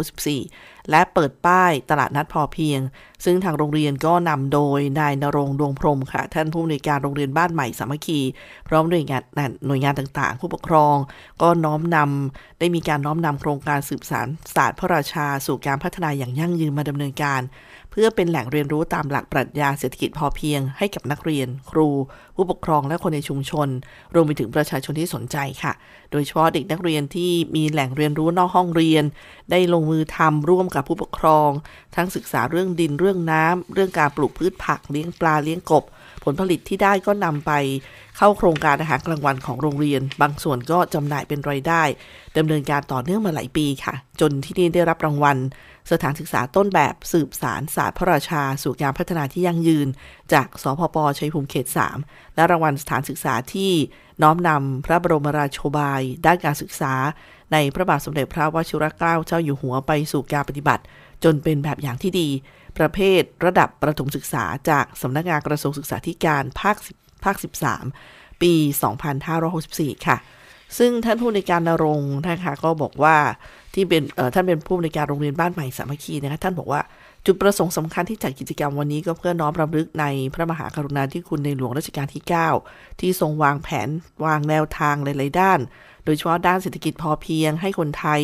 [0.04, 2.80] 2564 และเปิดป้ายตลาดนัดพอเพียง
[3.24, 8.20] ซึ่งทางโรงเรียนก็นำโดยนายนรงดวงพรมค่ะ ท่านผู้อำนวยการโรงเรียนบ้านใหม่สามัคคี
[8.68, 9.22] พร้อมหน่วยงาน
[9.66, 10.96] หน่วยงานต่างๆ ผู้ปกครอง
[11.42, 17.40] ก็น้อมนำได้มีการน้อมนำโครงการสืบสานศาสตร์พระราชา สู่การพัฒนาอย่างยั่งยืนมาดำเนินการ
[17.96, 21.88] เพื่อเป็นแหล่งเรียนรู้ตามหลักปรัชญาเศรษฐกิจพอเพียงให้กับนักเรียน ครู
[22.36, 23.68] ผู้ปกครองและคนในชุมชน
[24.14, 25.72] รวมไปถึงประชาชนที่สนใจค่ะ
[26.12, 29.04] โดยเฉพาะเด็กนักเรียนที่มีแหล่งเรียนรู้นอกห้องเรียน
[29.50, 31.50] ได้ลงมือทำร่วมกับผู้ปกครอง
[31.96, 35.84] ทั้งศึกษาเรื่องดินเรื่องน้ำเรื่องการปลูกพืชผักเลี้ยงปลาเลี้ยงกบ
[36.24, 37.52] ผลผลิตที่ได้ก็นำไป
[38.16, 41.82] เข้าโครงการอาหารกลางวันของโรงเรียน บางส่วนก็จำหน่ายเป็นรายได้
[42.38, 45.36] ดำเนินการต่อเนื่องมาหลายปีค่ะ จนที่นี่ได้รับรางวัล
[45.90, 49.88] สถานศึกษาต้นแบบสืบสารศาสตร์พระราชา สู่การพัฒนาที่ยั่งยืน
[50.32, 51.66] จากสพปชัยภูมิเขต
[52.00, 53.72] 3 และรางวัลสถานศึกษาที่
[54.22, 56.94] น้อมนำพระบรมราโชบาย ด้านการศึกษา
[57.52, 60.82] ในพระบาทสมเด็จพระวชิรเกล้าเจ้าอยู่หัวไปสู่การปฏิบัติ
[61.24, 62.28] จนเป็นแบบอย่างที่ดี
[62.78, 66.76] ประเภทระดับประถมศึกษาจากสำนักงานกระทรวงศึกษาธิการภาค
[67.24, 67.36] ภาค
[67.88, 68.52] 13 ปี
[69.30, 70.16] 2564 ค่ะ
[70.78, 73.16] ซึ่งท่านผู้ในการนรงนะคะก็บอกว่า
[73.74, 74.02] ที่เป็น
[74.34, 76.80] ท่านเป็นผู้ในการโรงเรียนบ้านใหม่สามัคคีนะคะท่านบอกว่า
[77.26, 82.22] จุดประสงค์สำคัญที่จัดกิจกรรมวันนี้ก็เพื่อน้อมรำลึกในพระมหากรุณาธิคุณในหลวงรัชกาลที่
[82.60, 83.88] 9 ที่ทรงวางแผน
[84.24, 85.60] วางแนวทางหลาย ๆ ด้าน
[86.04, 88.20] โดยเฉพาะด้านเศรษฐกิจพอเพียงให้คนไทย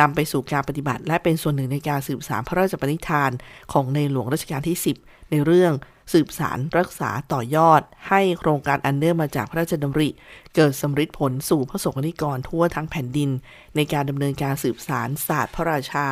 [0.00, 3.30] นำไปสู่การปฏิบัติ และเป็นส่วนหนึ่งในการสืบสานพระราชปณิธาน
[3.72, 5.72] ของในหลวงรัชกาลที่ 10 ในเรื่อง
[6.12, 10.08] สืบสารรักษาต่อยอด ให้โครงการอันเนื่องมาจากพระราชดำริ
[10.54, 13.30] เกิดสำฤทธิผลสู่พระสงฆ์นิกรทั่วทั้งแผ่นดิน
[13.76, 16.06] ในการดำเนินการสืบสารศาสตร์พระราชา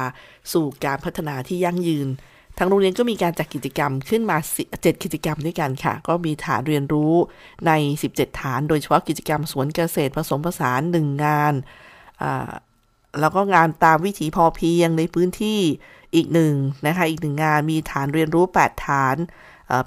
[0.53, 2.09] สู่การพัฒนาที่ยั่งยืน
[2.59, 4.39] ทางโรงเรียนก็มีการจัดกกิจกรรมขึ้นมา
[4.71, 7.15] 7 กิจกรรมด้วยกันค่ะ ก็มีฐานเรียนรู้
[7.67, 7.73] ใน
[8.07, 11.55] 17 ฐาน โดยเฉพาะกิจกรรมสวนเกษตรผสมผสานหนึ่งงาน
[13.21, 15.61] แล้วก็งานตามวิถีพอเพียงในพื้นที่
[16.15, 16.55] อีกหนึ่ง
[16.87, 19.17] นะคะอีกหนึ่งงานมีฐานเรียนรู้ 8 ฐาน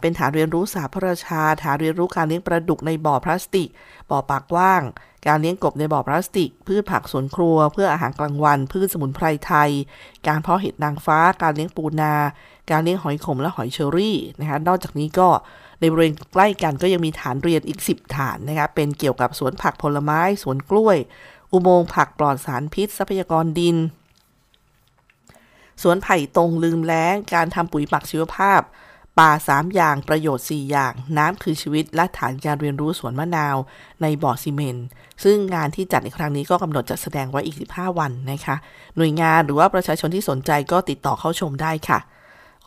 [0.01, 3.69] เป็นฐานเรียนรู้สาพระราชา ฐานเรียนรู้การเลี้ยงปลาดุกในบ่อพลาสติก
[4.09, 4.83] บ่อปากว่าง
[5.27, 9.71] การเลี้ยงกบในบ่อพลาสติก พืชผักสวนครัว เพื่ออาหารกลางวัน พืชสมุนไพรไทย
[10.27, 12.13] การเพาะเห็ดนางฟ้า การเลี้ยงปูนา
[12.71, 15.29] การเลี้ยงหอยขมและหอยเชอรี่นะคะนอกจากนี้ก็
[15.79, 20.97] ในบริเวณใกล้กันก็ยังมีฐานเรียนอีก 10 ฐานนะคะเป็นเกี่ยวกับสวนผักผลไม้สวนกล้วย
[21.51, 23.77] อุโมงค์ผักปลอดสารพิษ ทรัพยากรดิน
[25.81, 28.61] สวนไผ่ตรงลืมแล้ง การทำปุ๋ยหมักชีวภาพ
[29.19, 33.57] ป่า 3 อย่างประโยชน์ 4 อย่าง น้ำคือชีวิต และฐานการเรียนรู้สวนมะนาว
[34.01, 34.87] ในบ่อซีเมนต์
[35.23, 38.55] ซึ่งงานที่จัดในครั้งนี้ก็กำหนดจัดแสดงไว้อีก 15 วันนะคะ
[38.97, 41.99] หน่วยงานหรือว่าประชาชนที่สนใจก็ติดต่อเข้าชมได้ค่ะ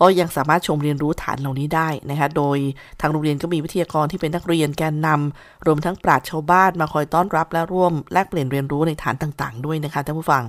[0.01, 2.59] ก็ยังสามารถชมเรียนรู้ฐานเหล่านี้ได้นะคะ โดย
[3.01, 10.45] ทางโรงเรียนก็มีวิทยากรที่เป็นนักเรียนแกนนำรวมทั้งปราชญ์ชาวบ้านมาคอยต้อนรับและร่วมแลกเปลี่ยนเรียนรู้ในฐานต่าง ๆ ด้วยนะคะท่านผู้ฟัง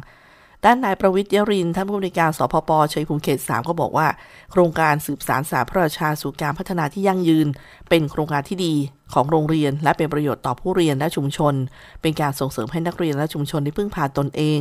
[0.65, 4.07] ด้านนายประวิทย์ยรินท่านผู้อำนวยการสพปชัยภูมิเขต 3 ก็บอกว่า
[4.51, 7.47] โครงการสืบสารสาพระราชาสู่การพัฒนาที่ยั่งยืน
[7.89, 8.73] เป็นโครงการที่ดี
[9.13, 11.53] ของโรงเรียน และเป็นประโยชน์ต่อผู้เรียนและชุมชน
[12.01, 14.59] เป็นการส่งเสริมให้นักเรียนและชุมชนได้พึ่งพาตนเอง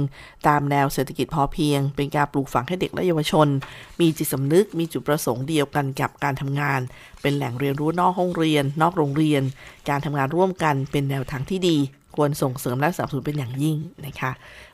[0.49, 3.49] ตามแนวเศรษฐกิจพอเพียง เป็นการปลูกฝังให้เด็กและเยาวชน
[4.01, 6.81] มีจิตสำนึก มีจุดประสงค์เดียวกันกับการทำงาน
[7.23, 9.43] เป็นแหล่งเรียนรู้นอกห้องเรียน นอกโรงเรียน
[9.89, 11.79] การทำงานร่วมกันเป็นแนวทางที่ดี
[12.17, 14.31] ควรส่งเสริมและสนับสนุนเป็นอย่างยิ่งนะคะ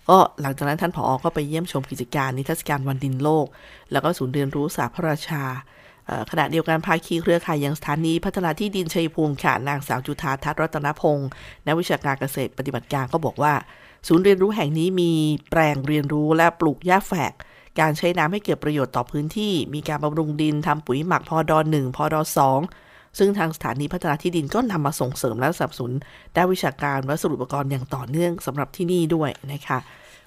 [0.09, 3.47] ก็หลังจากนั้นท่านผออก็ไปเยี่ยมชมกิจการนิทรรศการวันดินโลก
[3.92, 5.45] แล้วก็ศูนย์เรียนรู้ศาสตร์พระราชา
[6.31, 11.29] ขณะเดียวกันภาคีเครือข่ายยังสถานีพัฒนาที่ดินชัยภูมิค่ะนางสาวจุธาทัศรัตนพงศ์
[11.66, 13.55] นักวิชาการเกษตรปฏิบัติการก็บอกว่า
[14.07, 15.12] ศูนย์เรียนรู้แห่งนี้มี
[15.51, 17.33] แปลงเรียนรู้และปลูกหญ้าแฝก
[17.81, 22.61] การใช้น้ำให้เกิดประโยชน์ต่อพื้นที่ มีการบำรุงดินทำปุ๋ยหมักพอดอหนึ่งพอดอสอง
[23.18, 25.92] ซึ่งทางสถานีพัฒนาที่ดินก็นำมาส่งเสริมและสนับสนุน
[26.37, 29.79] ด้านวิชาการวัสดุอุปกรณ์อย่างต่อเนื่องสำหรับที่นี่ด้วยนะคะ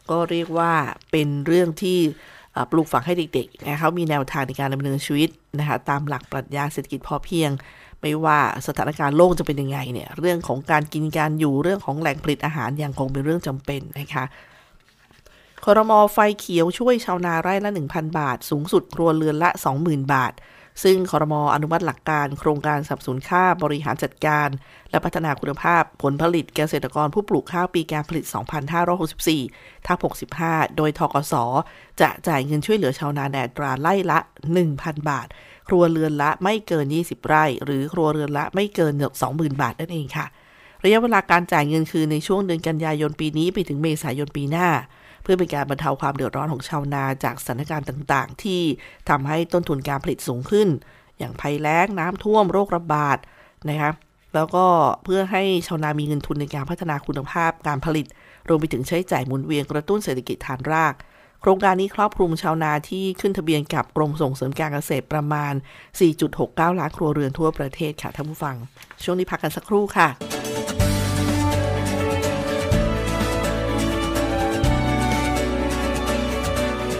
[0.10, 0.72] ก็เรียกว่า
[1.12, 1.98] เป็นเรื่องที่
[2.72, 7.50] ปลูกฝังให้เด็กๆนะเขามีแนวทางในการดำเนินชีวิตนะคะตามหลักปรัชญาเศรษฐกิจพอเพียง
[8.02, 14.24] ไม่ว่าสถานการณ์โลกจะเป็นยังไงเนี่ยเรื่องของการกินการอยู่เรื่องของแหล่งผลิตอาหารยังคงเป็นเรื่องจำเป็นนะคะ
[15.66, 19.50] คอรมอไฟเขียวช่วยชาวนาไร่ละ 1,000 บาท สูงสุดครัวเรือนละ
[19.82, 20.34] 20,000 บาท
[20.84, 24.50] ซึ่งคอรมออนุมัติหลักการโครงการสับสนค่าบริหารจัดการ
[24.90, 28.26] และพัฒนาคุณภาพผลผลิตเกษตรกรผู้ปลูกข้าวปีการผลิต
[29.06, 29.98] 2564ทับ
[30.38, 31.34] 65 โดยทกส
[32.02, 34.20] จะจ่ายเงินช่วยเหลือชาวนาแดดราไล่ละ
[34.64, 35.28] 1,000 บาท
[35.68, 38.94] ครัวเรือนละไม่เกิน 20 ไร่ หรือครัวเรือนละไม่เกิน
[39.28, 40.26] 20,000 บาทนั่นเองค่ะ
[40.84, 44.70] ระยะเวลาการจ่ายเงินคือในช่วงเดือนกันยายนปีนี้ไปถึงเมษายนปีหน้า
[45.32, 48.62] พื่อเป็นการบรรเทาความเดือดร้อนของชาวนาจากสถานการณ์ต่างๆ ที่
[49.10, 50.68] ทำให้ต้นทุนการผลิตสูงขึ้น
[51.20, 53.18] อย่างภัยแล้งน้ำท่วมโรคระบาด
[53.70, 53.94] นะครับ
[54.36, 54.66] แล้วก็
[55.04, 58.06] เพื่อให้ชาวนามีเงินทุนในการพัฒนาคุณภาพการผลิต
[58.48, 60.94] รวมไปถึงใช้จ่ายหมุนเวียนกระตุ้นเศรษฐกิจฐานราก
[61.42, 65.54] โครงการนี้ครอบคลุมชาวนาที่ขึ้นทะเบียนกับกรมส่งเสริมการเกษตรประมาณ
[66.16, 68.56] 4.69 ล้านครัวเรือนทั่วประเทศค่ะท่านผู้ฟัง
[69.04, 70.39] ช่วงนี้พักกันสักครู่ค่ะ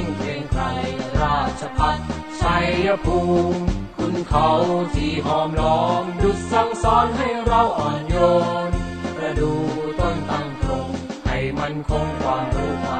[0.00, 0.62] ยิ่งเกรงไกร
[1.20, 1.98] ราชพัฒ
[2.40, 3.18] ชัยภู
[3.52, 3.60] มิ
[3.96, 4.48] คุณเขา
[4.94, 8.16] ที่หอมล้อมดุจสั่งสอนให้เราอ่อนโย
[8.68, 8.70] น
[9.16, 9.52] ประดู
[9.98, 10.88] ต้นตั้งตรง
[11.26, 12.99] ให้มันคงความรู้ควา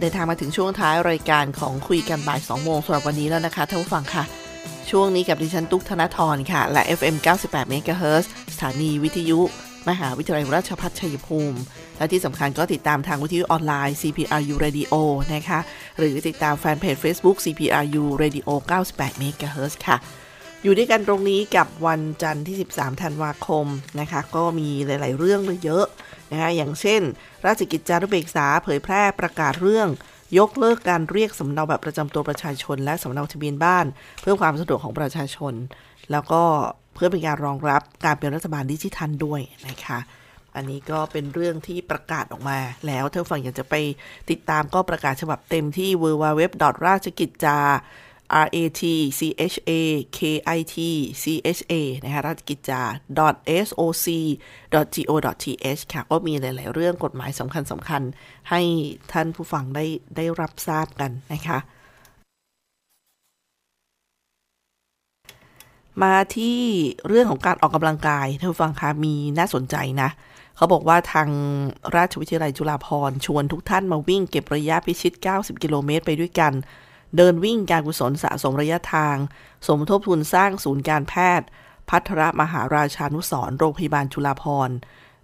[0.00, 4.24] เดินทางมาถึงช่วงท้ายรายการของคุยกันบ่าย2โมงสำหรับวันนี้แล้วนะคะท่านผู้ฟังค่ะ
[4.90, 9.40] ช่วงนี้กับดิฉันตุ๊กธนทรค่ะ และ FM 98 MHz สถานีวิทยุ
[9.88, 11.58] มหาวิทยาลัยราชภัฏชัยภูมิ
[11.98, 14.94] และที่สำคัญก็ติดตามทางวิทยุออนไลน์ CPRU Radio
[15.34, 15.60] นะคะ
[15.98, 18.48] หรือติดตามแฟนเพจ Facebook CPRU Radio
[18.86, 19.96] 98 MHz ค่ะ
[20.62, 23.66] อยู่ด้วยกันตรงนี้กับวันจันทร์ที่ 13 ธันวาคม
[24.00, 25.86] นะคะ ก็มีหลาย ๆ เรื่องเลยเยอะ
[26.32, 27.02] นะคะอย่างเช่น
[27.46, 29.88] ราชกิจจานุเบกษาเผยแพร่ประกาศเรื่อง
[30.38, 33.86] ยกเลิกการเรียกสำเนาแบบประจำตัวประชาชน และสำเนาทะเบียนบ้าน
[34.20, 35.54] เพื่อความสะดวกของประชาชน
[36.10, 36.42] แล้วก็
[36.94, 39.98] เพื่อเป็นการรองรับการเป็นรัฐบาลดิจิทัลด้วยนะคะ
[40.56, 43.74] อันนี้ก็เป็นเรื่องที่ประกาศออกมา แล้วถ้าฝั่งอยากจะไป
[44.30, 46.42] ติดตามก็ประกาศฉบับเต็มที่ w w w
[46.86, 47.58] ราชกิจจา
[48.44, 48.82] r a t
[49.18, 49.20] c
[49.52, 49.72] h a
[50.16, 50.18] k
[50.56, 50.76] i t
[51.22, 51.24] c
[51.56, 51.74] h a
[52.04, 52.82] นะคะราชกิจจา
[53.66, 54.06] s o c
[54.72, 54.76] g
[55.10, 55.12] o
[55.42, 55.44] t
[55.78, 58.02] h ค่ะ ก็มีหลาย ๆ เรื่องกฎหมายสำคัญสำคัญ
[58.50, 58.60] ให้
[59.12, 59.84] ท่านผู้ฟังได้
[60.16, 61.58] ได้รับทราบกันนะคะ
[66.02, 66.60] มาที่
[67.08, 70.10] เรื่องของการออกกำลังกายท่านผู้ฟังคะมีน่าสนใจนะ
[70.56, 71.28] เขาบอกว่าทาง
[71.96, 76.52] ราชวิทยาลัยจุฬาภรณ์ชวนทุกท่านมาวิ่งเก็บระยะพิชิต 90 กิโลเมตรไปด้วยกัน
[77.16, 79.16] เดินวิ่งการกุศลสะสมระยะทาง
[79.66, 81.46] สมทบทุนสร้างศูนย์การแพทย์
[81.88, 84.76] พัทรมหาราชานุสรโรงพยาบาลจุฬาภรณ์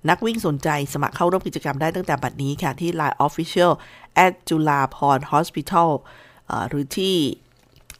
[0.08, 3.72] นักวิ่งสนใจสมัครเข้าร่วมกิจกรรมได้ตั้งแต่บัดนี้ค่ะ ที่ Line Official
[4.24, 5.90] at จุฬาพร Hospital
[6.68, 7.16] หรือที่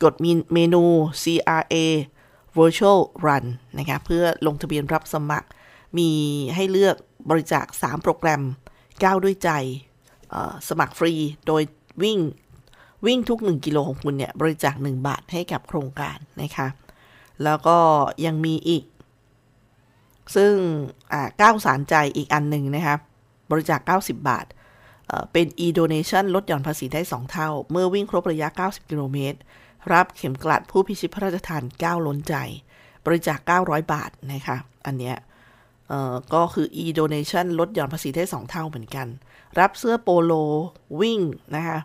[0.03, 0.15] กด
[0.55, 0.85] เมนู
[1.23, 1.75] CRA
[2.59, 3.45] Virtual Run
[3.79, 5.49] นะคะเพื่อลงทะเบียนรับสมัคร
[5.99, 6.11] มี
[6.55, 6.97] ให้เลือก
[7.31, 8.43] บริจาค 3 โปรแกรม
[9.03, 9.51] ก้าวด้วยใจ
[10.69, 11.15] สมัครฟรี
[11.47, 11.63] โดย
[12.03, 12.19] วิ่ง
[13.07, 16.69] วิ่งทุก 1 กิโลของคุณเนี่ย บริจาค 1 บาทให้กับโครงการนะคะ
[17.45, 17.79] แล้วก็
[18.27, 18.85] ยังมีอีก
[20.37, 20.53] ซึ่ง
[21.41, 22.97] ก้าวสารใจอีกอันหนึ่งนะคะ
[23.51, 24.47] บริจาค 90 บาท
[25.33, 29.39] เป็น e-donation ลดหย่อนภาษีได้ 2 เท่า เมื่อวิ่งครบระยะ 90 กิโลเมตร
[29.93, 32.35] รับเข็มกลัดผู้พิชิตพระราชทานก้าล้นใจ
[33.07, 35.17] บริจาค 900 บาทนะคะ อันเนี้ย
[36.35, 39.07] ก็คือ e-donation ลดหย่อนภาษีได้ 2 เท่าเหมือนกัน
[39.61, 40.33] รับเสื้อโปโล
[41.01, 41.21] วิ่ง
[41.57, 41.79] นะคะ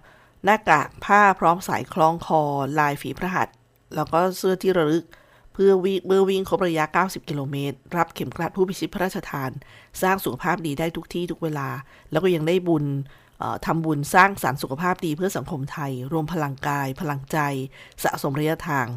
[0.43, 2.41] หน้ากากผ้าพร้อมสายคล้องคอ
[2.79, 3.55] ลายฝีพระหัตถ์
[3.95, 5.05] แล้วก็เสื้อที่ระลึก
[5.53, 9.51] เพื่อวิ่งเมื่อวิ่งครบระยะ 90 กิโลเมตร รับเข็มกลัดผู้พิชิตพระราชทาน
[10.01, 11.69] สร้างสุขภาพดีได้ทุกที่ทุกเวลา
[12.11, 12.85] แล้วก็ยังได้บุญ
[13.65, 17.37] ทำบุญสร้างสารรค์สุขภาพดีเพื่อสังคมไทย รวมพลังกาย พลังใจ
[18.03, 18.87] สะสมระยะทาง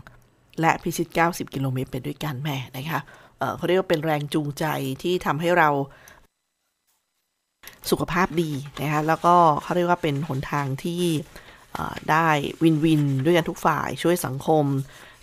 [0.60, 3.00] และพิชิต 90 กิโลเมตรไปด้วยกันแม่นะคะ
[3.38, 4.64] เเขาเรียกว่าเป็นแรงจูงใจ
[5.02, 5.68] ที่ทำให้เรา
[7.90, 11.02] สุขภาพดีนะคะแล้วก็เขาเรียกว่าเป็นหนทางที่
[12.10, 12.28] ได้
[12.62, 14.64] วินวินด้วยกันทุกฝ่ายช่วยสังคม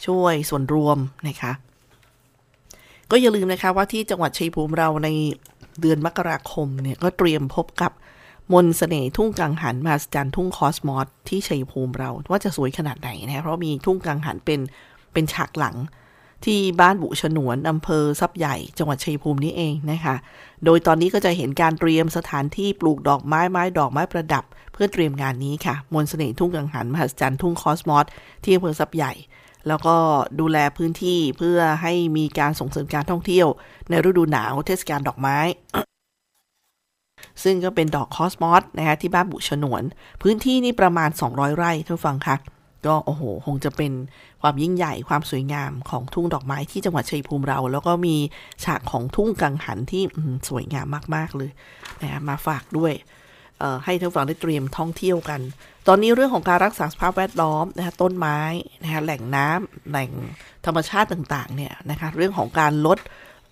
[0.08, 0.98] ช่วยส่วนรวม
[1.28, 1.52] นะคะ
[3.12, 5.10] ก็อย่าลืมนะคะว่าที่จังหวัดชัยภูมิเราใน
[5.82, 7.92] เดือนมกราคมเนี่ยก็เตรียมพบกับ
[8.54, 14.60] มนสเสน่ห์ทุ่งกังหันมาสจันทุ่งคอสมอสที่ชัยภูมิเราว่าจะสวยขนาดไหนนะเพราะมีทุ่งกังหันเป็น
[15.14, 15.76] เป็นฉากหลัง
[16.46, 20.16] ที่บ้านบุฉนวนอำเภอซับใหญ่ จังหวัดชัยภูมินี้เองนะคะ
[20.66, 28.06] โดยตอนนี้ก็จะเห็นการเตรียมสถานที่ปลูกดอกไม้ไม้ดอกไม้ประดับ เพื่อเตรียมงานนี้ค่ะ มนต์เสน่ห์ทุ่งกังหันมหัศจรรย์ทุ่งคอสมอส
[28.44, 29.14] ที่อำเภอซับใหญ่
[29.68, 29.96] แล้วก็
[30.40, 33.48] ดูแลพื้นที่เพื่อให้มีการส่งเสริมการท่องเที่ยว
[33.90, 35.38] ในฤดูหนาวเทศกาลดอกไม้
[37.44, 39.84] ซึ่งก็เป็นดอกคอสมอสนะคะที่บ้านบุฉนวน
[40.22, 42.36] พื้นที่นี่ประมาณ 200 ไร่ท่านฟังค่ะ
[42.86, 43.92] ก็โอ้โห คงจะเป็น
[44.42, 48.16] ความยิ่งใหญ่ความสวยงามของทุ่งดอกไม้ที่จังหวัดชัยภูมิเรา แล้วก็มี
[48.64, 50.04] ฉากของทุ่งกังหันที่
[50.50, 51.52] สวยงามมาก ๆ เลย
[52.02, 52.94] นะมาฝากด้วย
[53.86, 55.42] ให้ท่านฟังได้เตรียมท่องเที่ยวกัน
[55.88, 58.40] ตอนนี้เรื่องของการรักษาสภาพแวดล้อมนะคะต้นไม้
[58.84, 60.12] นะคะแหล่งน้ำแหล่ง
[60.66, 63.00] ธรรมชาติต่างๆเนี่ยนะคะเรื่องของการลด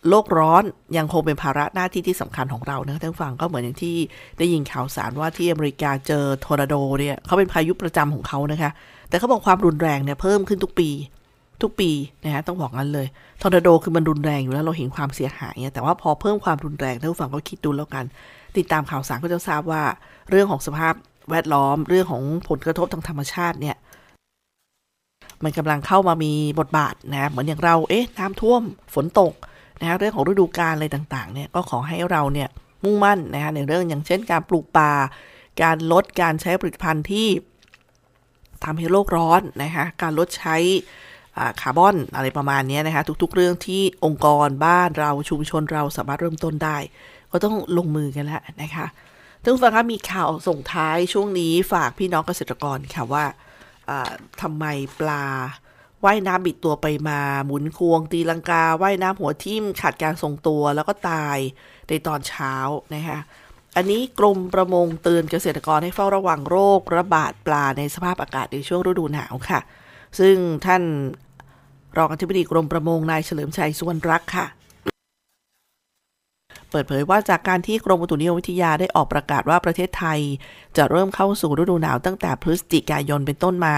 [0.09, 0.63] โลกร้อน
[0.97, 3.95] ยังคงเป็นภาระหน้าที่ที่สำคัญของเรานะท่านฟังก็เหมือนอย่างที่
[4.37, 8.71] ได้ยินข่าวสารว่าที่อเมริกาเจอทอร์นาโดเนี่ยเขาเป็นพายุประจำของเขานะคะ
[9.09, 10.89] แต่เขาบอกความรุนแรงเนี่ยเพิ่มขึ้นทุกปี
[11.61, 11.91] ทุกปี
[12.23, 13.07] นะฮะต้องบอกงั้นเลย
[13.41, 18.05] ทอร์นาโดคือมันรุนแรงอยู่แล้วเราเห็นความเสียหายแต่ว่าพอเพิ่มความรุนแรงท่านผู้ฟังก็คิดดูแล้วกัน
[18.57, 19.83] ติดตามข่าวสารก็จะทราบว่า
[20.29, 20.93] เรื่องของสภาพ
[21.31, 23.75] แวดล้อม เรื่องของผลกระทบทางธรรมชาติเนี่ย
[25.43, 28.61] มันกำลังเข้ามามีบทบาทนะเหมือนอย่างเราเอ๊ะน้ำท่วม
[28.95, 29.33] ฝนตก
[29.79, 32.49] นะเรื่องของฤดูกาลอะไรต่างๆเนี่ยก็ขอให้เราเนี่ย
[32.83, 34.91] มุ่งมั่นนะคะในเรื่องอย่างเช่นการปลูกป่า
[35.61, 37.27] การลดการใช้ผลิตภัณฑ์ที่
[38.63, 40.55] ทำให้โลกร้อนนะคะการลดใช้
[41.61, 46.77] คาร์บอนอะไรประมาณนี้นะคะ ทุกๆ เรื่องที่องค์กรบ้านเราชุมชนเราสามารถเริ่มต้นได้
[47.31, 48.87] ก็ต้องลงมือกันแล้วนะคะ
[49.41, 53.25] ทุกฟังครับมีข่าวส่งท้ายช่วงนี้ฝากพี่น้องเกษตรกรค่ะว่า
[54.41, 54.65] ทำไม
[54.99, 55.25] ปลา
[56.05, 61.37] ว่ายน้ำบิดตัวไปมาหมุนควง ตีลังกาว่ายน้ำหัวทิ่มขาดการทรงตัวแล้วก็ตาย
[61.87, 62.53] ในตอนเช้า
[62.95, 63.19] นะคะ
[63.79, 69.59] อันนี้กรมประมงเตือนเกษตรกรให้เฝ้าระวังโรคระบาดปลาในสภาพอากาศในช่วงฤดูหนาวค่ะ
[70.19, 70.83] ซึ่งท่าน
[71.97, 74.45] รองอธิบดีกรมประมงนายเฉลิมชัยสุวรรณรักค่ะ
[76.69, 80.19] เปิดเผยว่าจากการที่กรมอุตุนิยมวิทยาได้ออกประกาศว่าประเทศไทย
[80.77, 83.75] จะเริ่มเข้าสู่ฤดูหนาวตั้งแต่พฤศจิกายนเป็นต้นมา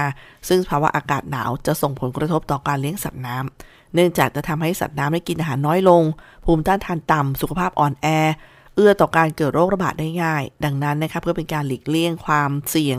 [0.48, 6.02] ซึ่งภาวะอากาศหนาวจะส่งผลกระทบต่อการเลี้ยงสัตว์น้ำเนื่องจากจะทำให้สัตว์น้ำได้กินอาหารน้อยลง
[6.44, 8.06] ภูมิต้านทานต่ำสุขภาพอ่อนแอ
[8.80, 12.98] อื้อต่อการเกิดโรคระบาดได้ง่าย ดังนั้นนะคะเพื่อเป็นการหลีกเลี่ยงความเสี่ยง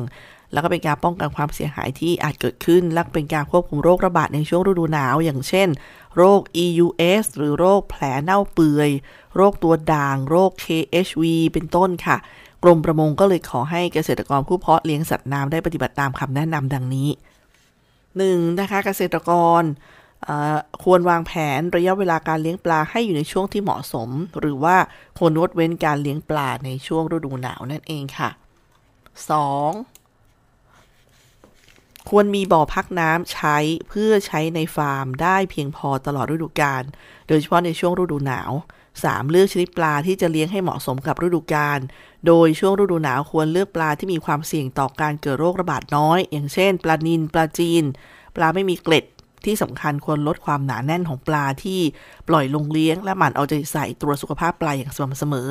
[0.53, 5.69] แล้วก็เป็นการป้องกันความเสียหายที่อาจเกิดขึ้น และเป็นการควบคุมโรคระบาดในช่วงฤดูหนาว อย่างเช่น
[6.15, 8.89] โรค EUS หรือโรคแผลเน่าเปื่อย
[9.35, 11.23] โรคตัวด่าง โรค KHV
[11.53, 12.17] เป็นต้นค่ะ
[12.63, 17.09] กรมประมงก็เลยขอให้เกษตรกรผู้เพาะเลี้ยงสัตว์น้ำได้ปฏิบัติตามคำแนะนำดังนี้
[18.17, 19.61] หนึ่งนะคะเกษตรกร
[20.83, 24.09] ควรวางแผนระยะเวลาการเลี้ยงปลาให้อยู่ในช่วงที่เหมาะสม
[24.39, 24.75] หรือว่า
[25.17, 28.41] ควรงดเว้นการเลี้ยงปลาในช่วงฤดูหนาวนั่นเองค่ะ 2.
[32.09, 33.57] ควรมีบ่อพักน้ำใช้
[33.89, 36.83] เพื่อใช้ในฟาร์มได้เพียงพอตลอดฤดูกาล
[37.27, 38.51] โดยเฉพาะในช่วงฤดูหนาว
[38.91, 39.29] 3.
[39.31, 41.79] เลือกชนิดปลาที่จะเลี้ยงให้เหมาะสมกับฤดูกาล
[42.27, 47.83] โดยช่วงฤดูหนาวควรเลือกปลาที่มีความเสี่ยงต่อการเกิดโรคระบาดน้อย อย่างเช่น ปลานิลปลาจีน
[48.35, 49.05] ปลาไม่มีเกล็ด
[49.45, 51.79] ที่สำคัญควรลดความหนาแน่นของปลาที่
[52.27, 55.49] ปล่อยลงเลี้ยง และหมั่นเอาใจใส่ตรวจสุขภาพปลาอย่างสม่ำเสมอ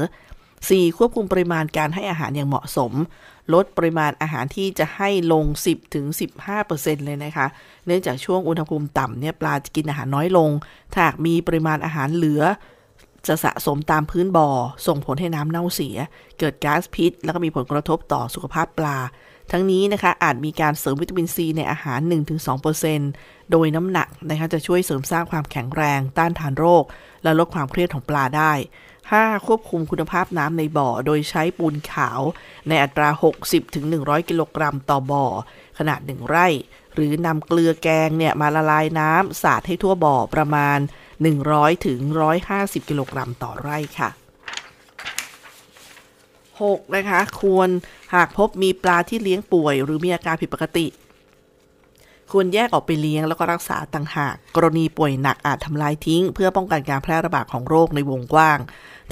[0.49, 0.97] 4.
[0.97, 2.93] ควบคุมปริมาณการให้อาหารอย่างเหมาะสม
[3.55, 5.45] ลดปริมาณอาหารที่จะให้ลง
[6.25, 7.47] 10-15%เลยนะคะ
[7.87, 10.51] เนื่องจากช่วงอุณหภูมิต่ำเนี่ยปลาจะกินอาหารน้อยลง
[10.93, 12.43] ถ้าหากมีปริมาณอาหารเหลือ
[13.27, 14.49] จะสะสมตามพื้นบ่อ
[14.87, 15.97] ส่งผลให้น้ำเน่าเสีย
[16.39, 18.99] เกิดก๊าซพิษ แล้วก็มีผลกระทบต่อสุขภาพปลา
[19.51, 22.01] ทั้งนี้นะคะอาจมีการเสริมวิตามินซีในอาหาร
[22.77, 26.85] 1-2%โดยน้ำหนักนะคะจะช่วยเสริมสร้างความแข็งแรง ต้านทานโรค
[27.23, 28.53] และลดความเครียดของปลาได้
[29.01, 29.47] 5.
[29.47, 32.21] ควบคุมคุณภาพน้ำในบ่อ โดยใช้ปูนขาว
[32.69, 33.09] ในอัตรา
[33.71, 35.27] 60-100 กิโลกรัมต่อบ่อ
[35.79, 36.47] ขนาด 1 ไร่
[36.95, 40.79] หรือนำเกลือแกงเนี่ยมาละลายน้ำสาดให้ทั่วบ่อประมาณ
[41.85, 44.11] 100-150 กิโลกรัมต่อไร่ค่ะ
[46.69, 46.97] 6.
[46.97, 47.69] นะคะ ควร
[48.15, 50.87] หากพบมีปลาที่เลี้ยงป่วย หรือมีอาการผิดปกติ
[52.33, 58.59] ควรแยกออกไปเลี้ยงแล้วก็รักษาต่างหาก กรณีป่วยหนักอาจทำลายทิ้ง เพื่อป้องกันการแพร่ระบาดของโรคในวงกว้าง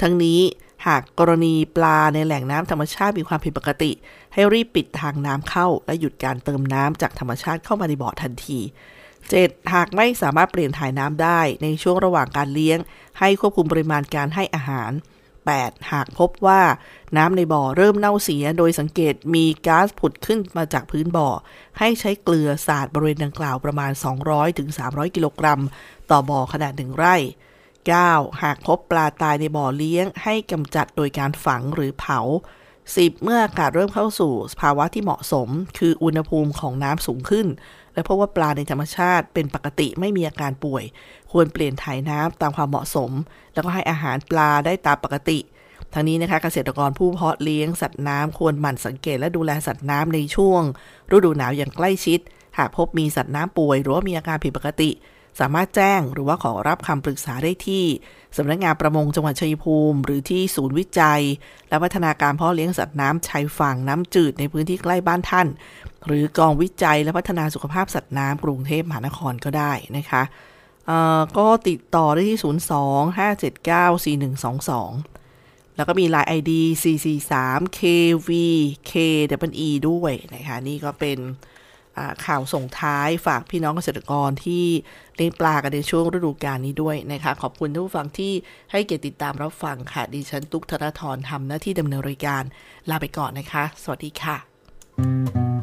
[0.01, 0.39] ทั้งนี้
[0.87, 3.91] หากกรณีปลาในแหล่งน้ำธรรมชาติมีความผิดปกติ
[4.33, 8.59] ให้รีบปิดทางน้ำเข้า และหยุดการเติมน้ำจากธรรมชาติเข้ามาในบ่อทันที
[9.15, 9.73] 7.
[9.73, 12.79] หากไม่สามารถเปลี่ยนถ่ายน้ำได้ในช่วงระหว่างการเลี้ยง
[13.19, 14.91] ให้ควบคุมปริมาณการให้อาหาร
[15.57, 15.91] 8.
[15.91, 16.61] หากพบว่า
[17.17, 21.29] น้ำในบ่อเริ่มเน่าเสีย โดยสังเกตมีก๊าซผุดขึ้นมาจากพื้นบ่อ
[21.79, 23.91] ให้ใช้เกลือสาดบริเวณดังกล่าวประมาณ
[24.53, 25.61] 200-300 กิโลกรัม
[26.11, 27.15] ต่อบ่อขนาดหนึ่งไร่
[27.77, 28.41] 9.
[28.43, 32.19] หากพบปลาตายในบ่อเลี้ยง ให้กำจัดโดยการฝังหรือเผา
[32.73, 33.23] 10.
[33.23, 37.47] เมื่ออากาศเริ่มเข้าสู่ ภาวะที่เหมาะสม คืออุณหภูมิของน้ำสูงขึ้น
[37.99, 40.83] และพบว่าปลาในธรรมชาติเป็นปกติไม่มีอาการป่วย
[41.31, 43.11] ควรเปลี่ยนถ่ายน้ำตามความเหมาะสม
[43.53, 45.39] แล้วก็ให้อาหารปลาได้ตามปกติ
[45.93, 50.61] ทั้งนี้นะคะเกษตรกรผู้เพาะเลี้ยงสัตว์น้ำควรหมั่นสังเกตและดูแลสัตว์น้ำในช่วง
[51.11, 52.19] ฤดูหนาวอย่างใกล้ชิด
[52.57, 54.89] หากพบมีสัตว์น้ำป่วย หรือว่ามีอาการผิดปกติ
[55.39, 57.85] สามารถแจ้งหรือว่าขอรับคำปรึกษาได้ที่
[58.37, 61.21] สำนักงานประมงจังหวัดชัยภูมิ หรือที่ศูนย์วิจัย
[61.69, 65.47] และพัฒนาการเพาะเลี้ยงสัตว์น้ำชายฝั่งน้ำจืดในพื้นที่ใกล้บ้านท่าน
[66.05, 70.23] หรือกองวิจัยและพัฒนาสุขภาพสัตว์น้ำกรุงเทพมหานครก็ได้นะคะ
[71.37, 72.39] ก็ติดต่อได้ที่
[74.27, 76.51] 02-579-4122 แล้วก็มี Line ID
[76.83, 81.17] 443KVKWE ด้วยนะคะ นี่ก็เป็น
[82.25, 84.65] ข่าวส่งท้ายฝากพี่น้องเกษตรกรที่
[85.15, 88.33] เลี้ยงปลากันในช่วงฤดูกาลนี้ด้วยนะคะ ขอบคุณทุกฟังที่
[88.71, 92.43] ให้เกียรติติดตามรับฟังค่ะ ดิฉันตุ๊กธนทรทำหน้าที่ดำเนินรายการ
[92.89, 95.58] ลาไปก่อนนะคะ สวัสดีค่ะ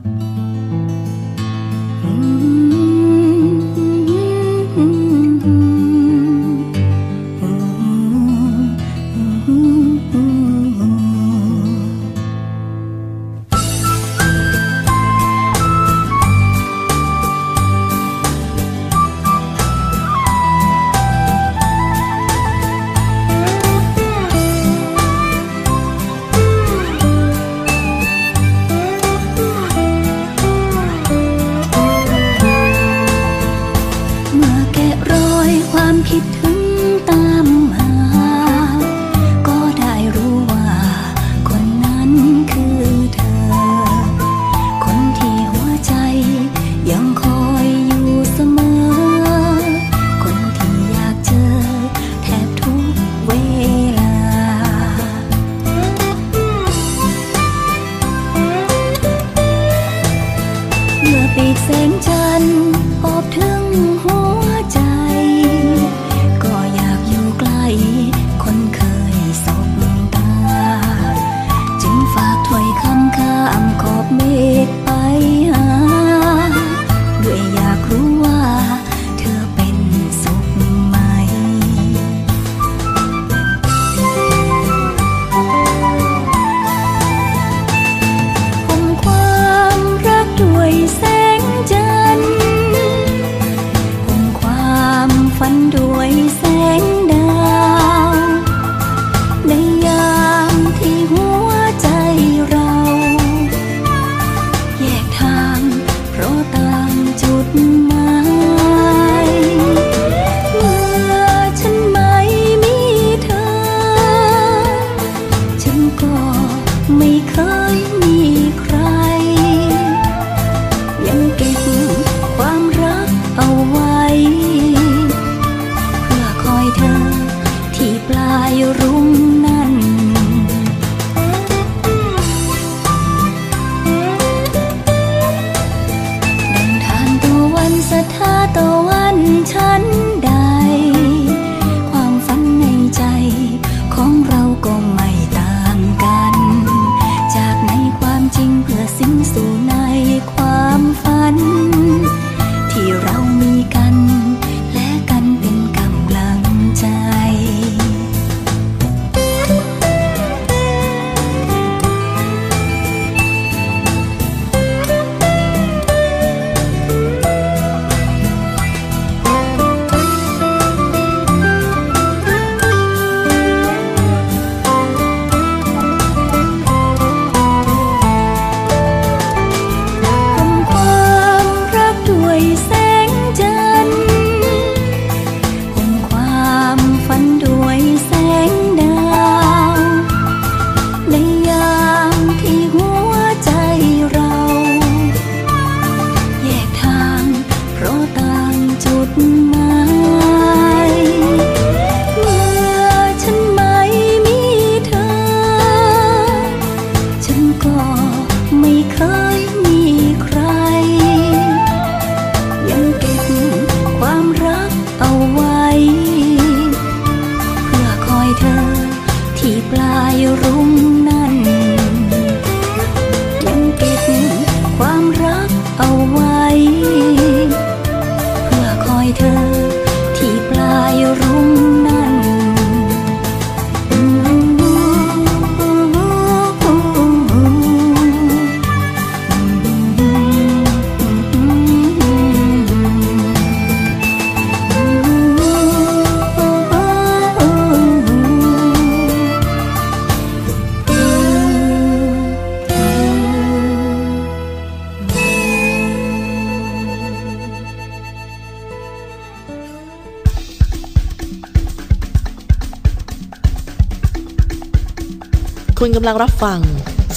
[266.06, 266.60] ำลังรับฟัง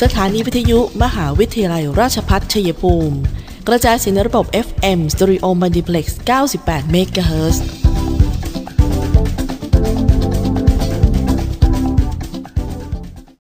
[0.02, 3.18] สถานีวิทยุมหาวิทยาลัยราชพัฒชัยภูมิ
[3.68, 6.06] กระจายสินระบบ FM Stereo Multiplex
[6.50, 7.79] 98 MHz